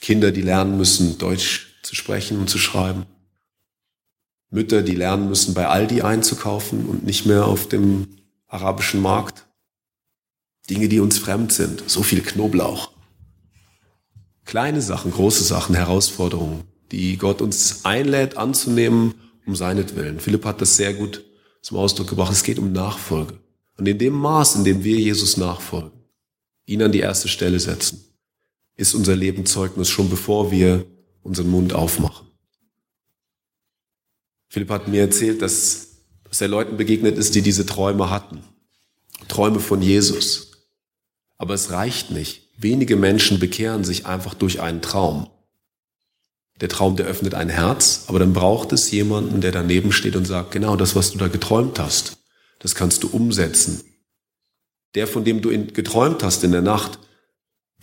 Kinder, 0.00 0.30
die 0.32 0.42
lernen 0.42 0.76
müssen, 0.76 1.16
Deutsch 1.18 1.80
zu 1.82 1.94
sprechen 1.94 2.38
und 2.38 2.50
zu 2.50 2.58
schreiben, 2.58 3.06
Mütter, 4.50 4.82
die 4.82 4.94
lernen 4.94 5.28
müssen, 5.28 5.54
bei 5.54 5.66
Aldi 5.66 6.02
einzukaufen 6.02 6.86
und 6.86 7.04
nicht 7.04 7.26
mehr 7.26 7.46
auf 7.46 7.68
dem 7.68 8.08
arabischen 8.46 9.00
Markt. 9.00 9.46
Dinge, 10.70 10.88
die 10.88 11.00
uns 11.00 11.18
fremd 11.18 11.52
sind, 11.52 11.82
so 11.88 12.02
viel 12.02 12.22
Knoblauch. 12.22 12.92
Kleine 14.44 14.80
Sachen, 14.80 15.10
große 15.10 15.42
Sachen, 15.42 15.74
Herausforderungen 15.74 16.73
die 16.96 17.16
Gott 17.16 17.42
uns 17.42 17.84
einlädt 17.84 18.36
anzunehmen, 18.36 19.14
um 19.46 19.56
seinetwillen. 19.56 20.20
Philipp 20.20 20.44
hat 20.44 20.60
das 20.60 20.76
sehr 20.76 20.94
gut 20.94 21.24
zum 21.60 21.76
Ausdruck 21.76 22.08
gebracht. 22.08 22.32
Es 22.32 22.44
geht 22.44 22.58
um 22.58 22.72
Nachfolge. 22.72 23.38
Und 23.76 23.86
in 23.86 23.98
dem 23.98 24.14
Maß, 24.14 24.56
in 24.56 24.64
dem 24.64 24.84
wir 24.84 24.96
Jesus 24.96 25.36
nachfolgen, 25.36 25.90
ihn 26.66 26.82
an 26.82 26.92
die 26.92 27.00
erste 27.00 27.28
Stelle 27.28 27.58
setzen, 27.58 28.04
ist 28.76 28.94
unser 28.94 29.16
Leben 29.16 29.44
Zeugnis 29.46 29.88
schon 29.88 30.08
bevor 30.08 30.52
wir 30.52 30.86
unseren 31.22 31.50
Mund 31.50 31.72
aufmachen. 31.72 32.28
Philipp 34.48 34.70
hat 34.70 34.86
mir 34.86 35.00
erzählt, 35.00 35.42
dass, 35.42 36.04
dass 36.22 36.40
er 36.40 36.48
Leuten 36.48 36.76
begegnet 36.76 37.18
ist, 37.18 37.34
die 37.34 37.42
diese 37.42 37.66
Träume 37.66 38.10
hatten. 38.10 38.44
Träume 39.26 39.58
von 39.58 39.82
Jesus. 39.82 40.52
Aber 41.38 41.54
es 41.54 41.70
reicht 41.70 42.12
nicht. 42.12 42.50
Wenige 42.56 42.94
Menschen 42.94 43.40
bekehren 43.40 43.82
sich 43.82 44.06
einfach 44.06 44.34
durch 44.34 44.60
einen 44.60 44.80
Traum. 44.80 45.28
Der 46.60 46.68
Traum, 46.68 46.96
der 46.96 47.06
öffnet 47.06 47.34
ein 47.34 47.48
Herz, 47.48 48.04
aber 48.06 48.18
dann 48.18 48.32
braucht 48.32 48.72
es 48.72 48.90
jemanden, 48.90 49.40
der 49.40 49.52
daneben 49.52 49.92
steht 49.92 50.16
und 50.16 50.24
sagt, 50.24 50.52
genau 50.52 50.76
das, 50.76 50.94
was 50.94 51.12
du 51.12 51.18
da 51.18 51.28
geträumt 51.28 51.78
hast, 51.78 52.18
das 52.60 52.74
kannst 52.74 53.02
du 53.02 53.08
umsetzen. 53.08 53.82
Der, 54.94 55.06
von 55.06 55.24
dem 55.24 55.42
du 55.42 55.50
geträumt 55.72 56.22
hast 56.22 56.44
in 56.44 56.52
der 56.52 56.62
Nacht, 56.62 56.98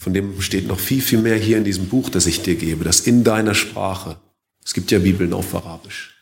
Von 0.01 0.15
dem 0.15 0.41
steht 0.41 0.67
noch 0.67 0.79
viel, 0.79 0.99
viel 0.99 1.19
mehr 1.19 1.35
hier 1.35 1.59
in 1.59 1.63
diesem 1.63 1.87
Buch, 1.87 2.09
das 2.09 2.25
ich 2.25 2.41
dir 2.41 2.55
gebe, 2.55 2.83
das 2.83 3.01
in 3.01 3.23
deiner 3.23 3.53
Sprache, 3.53 4.19
es 4.65 4.73
gibt 4.73 4.89
ja 4.89 4.97
Bibeln 4.97 5.31
auf 5.31 5.53
Arabisch, 5.53 6.15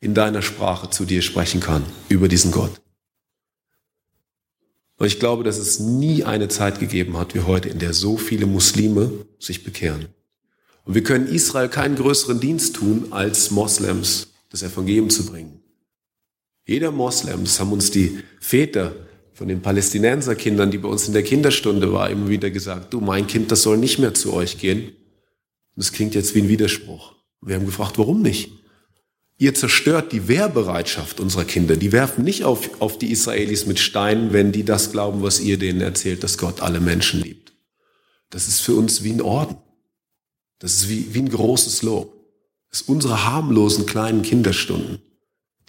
in 0.00 0.14
deiner 0.14 0.42
Sprache 0.42 0.90
zu 0.90 1.04
dir 1.04 1.22
sprechen 1.22 1.60
kann 1.60 1.84
über 2.08 2.26
diesen 2.26 2.50
Gott. 2.50 2.80
Und 4.96 5.06
ich 5.06 5.20
glaube, 5.20 5.44
dass 5.44 5.58
es 5.58 5.78
nie 5.78 6.24
eine 6.24 6.48
Zeit 6.48 6.80
gegeben 6.80 7.16
hat 7.16 7.36
wie 7.36 7.42
heute, 7.42 7.68
in 7.68 7.78
der 7.78 7.94
so 7.94 8.16
viele 8.16 8.46
Muslime 8.46 9.12
sich 9.38 9.62
bekehren. 9.62 10.08
Und 10.88 10.94
wir 10.94 11.02
können 11.02 11.26
Israel 11.26 11.68
keinen 11.68 11.96
größeren 11.96 12.40
Dienst 12.40 12.76
tun, 12.76 13.08
als 13.10 13.50
Moslems 13.50 14.28
das 14.48 14.62
Evangelium 14.62 15.10
zu 15.10 15.26
bringen. 15.26 15.60
Jeder 16.66 16.92
Moslem, 16.92 17.44
das 17.44 17.60
haben 17.60 17.72
uns 17.72 17.90
die 17.90 18.20
Väter 18.40 18.94
von 19.34 19.48
den 19.48 19.60
Palästinenserkindern, 19.60 20.70
die 20.70 20.78
bei 20.78 20.88
uns 20.88 21.06
in 21.06 21.12
der 21.12 21.24
Kinderstunde 21.24 21.92
war, 21.92 22.08
immer 22.08 22.30
wieder 22.30 22.48
gesagt, 22.48 22.94
du, 22.94 23.02
mein 23.02 23.26
Kind, 23.26 23.52
das 23.52 23.60
soll 23.60 23.76
nicht 23.76 23.98
mehr 23.98 24.14
zu 24.14 24.32
euch 24.32 24.56
gehen. 24.56 24.92
das 25.76 25.92
klingt 25.92 26.14
jetzt 26.14 26.34
wie 26.34 26.40
ein 26.40 26.48
Widerspruch. 26.48 27.12
Wir 27.42 27.56
haben 27.56 27.66
gefragt, 27.66 27.98
warum 27.98 28.22
nicht? 28.22 28.50
Ihr 29.36 29.54
zerstört 29.54 30.12
die 30.12 30.26
Wehrbereitschaft 30.26 31.20
unserer 31.20 31.44
Kinder. 31.44 31.76
Die 31.76 31.92
werfen 31.92 32.24
nicht 32.24 32.44
auf, 32.44 32.80
auf 32.80 32.98
die 32.98 33.12
Israelis 33.12 33.66
mit 33.66 33.78
Steinen, 33.78 34.32
wenn 34.32 34.52
die 34.52 34.64
das 34.64 34.90
glauben, 34.90 35.22
was 35.22 35.38
ihr 35.38 35.58
denen 35.58 35.82
erzählt, 35.82 36.24
dass 36.24 36.38
Gott 36.38 36.62
alle 36.62 36.80
Menschen 36.80 37.20
liebt. 37.20 37.52
Das 38.30 38.48
ist 38.48 38.60
für 38.60 38.72
uns 38.72 39.04
wie 39.04 39.12
ein 39.12 39.20
Orden. 39.20 39.58
Das 40.58 40.74
ist 40.74 40.88
wie, 40.88 41.14
wie 41.14 41.20
ein 41.20 41.28
großes 41.28 41.82
Lob. 41.82 42.14
Das 42.70 42.82
ist 42.82 42.88
unsere 42.88 43.24
harmlosen 43.24 43.86
kleinen 43.86 44.22
Kinderstunden, 44.22 45.00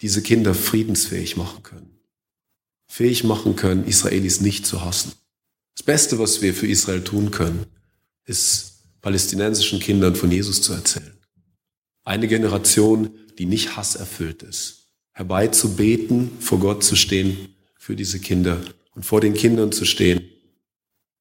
diese 0.00 0.22
Kinder 0.22 0.54
friedensfähig 0.54 1.36
machen 1.36 1.62
können. 1.62 1.98
Fähig 2.86 3.24
machen 3.24 3.56
können, 3.56 3.84
Israelis 3.84 4.40
nicht 4.40 4.66
zu 4.66 4.84
hassen. 4.84 5.12
Das 5.76 5.84
Beste, 5.84 6.18
was 6.18 6.42
wir 6.42 6.54
für 6.54 6.66
Israel 6.66 7.02
tun 7.02 7.30
können, 7.30 7.66
ist 8.24 8.82
palästinensischen 9.00 9.80
Kindern 9.80 10.16
von 10.16 10.30
Jesus 10.30 10.60
zu 10.60 10.72
erzählen. 10.72 11.16
Eine 12.04 12.28
Generation, 12.28 13.10
die 13.38 13.46
nicht 13.46 13.76
hasserfüllt 13.76 14.42
ist. 14.42 14.88
Herbeizubeten, 15.12 16.30
vor 16.40 16.58
Gott 16.58 16.82
zu 16.84 16.96
stehen 16.96 17.54
für 17.76 17.96
diese 17.96 18.20
Kinder 18.20 18.60
und 18.94 19.04
vor 19.04 19.20
den 19.20 19.34
Kindern 19.34 19.72
zu 19.72 19.84
stehen 19.84 20.28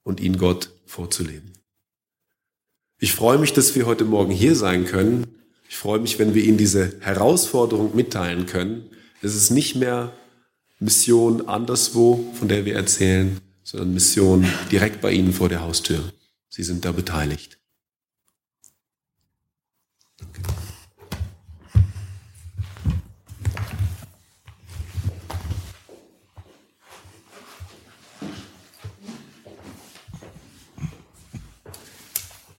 und 0.03 0.19
ihnen 0.19 0.37
Gott 0.37 0.71
vorzuleben. 0.85 1.53
Ich 3.01 3.13
freue 3.13 3.37
mich, 3.37 3.53
dass 3.53 3.75
wir 3.75 3.85
heute 3.85 4.03
Morgen 4.03 4.31
hier 4.31 4.55
sein 4.55 4.85
können. 4.85 5.27
Ich 5.69 5.77
freue 5.77 5.99
mich, 5.99 6.19
wenn 6.19 6.33
wir 6.33 6.43
Ihnen 6.43 6.57
diese 6.57 6.99
Herausforderung 6.99 7.95
mitteilen 7.95 8.45
können. 8.45 8.89
Es 9.21 9.35
ist 9.35 9.51
nicht 9.51 9.75
mehr 9.75 10.11
Mission 10.79 11.47
anderswo, 11.47 12.29
von 12.33 12.49
der 12.49 12.65
wir 12.65 12.75
erzählen, 12.75 13.39
sondern 13.63 13.93
Mission 13.93 14.45
direkt 14.69 14.99
bei 14.99 15.13
Ihnen 15.13 15.31
vor 15.31 15.47
der 15.47 15.61
Haustür. 15.61 16.11
Sie 16.49 16.63
sind 16.63 16.83
da 16.83 16.91
beteiligt. 16.91 17.57
Danke. 20.17 20.58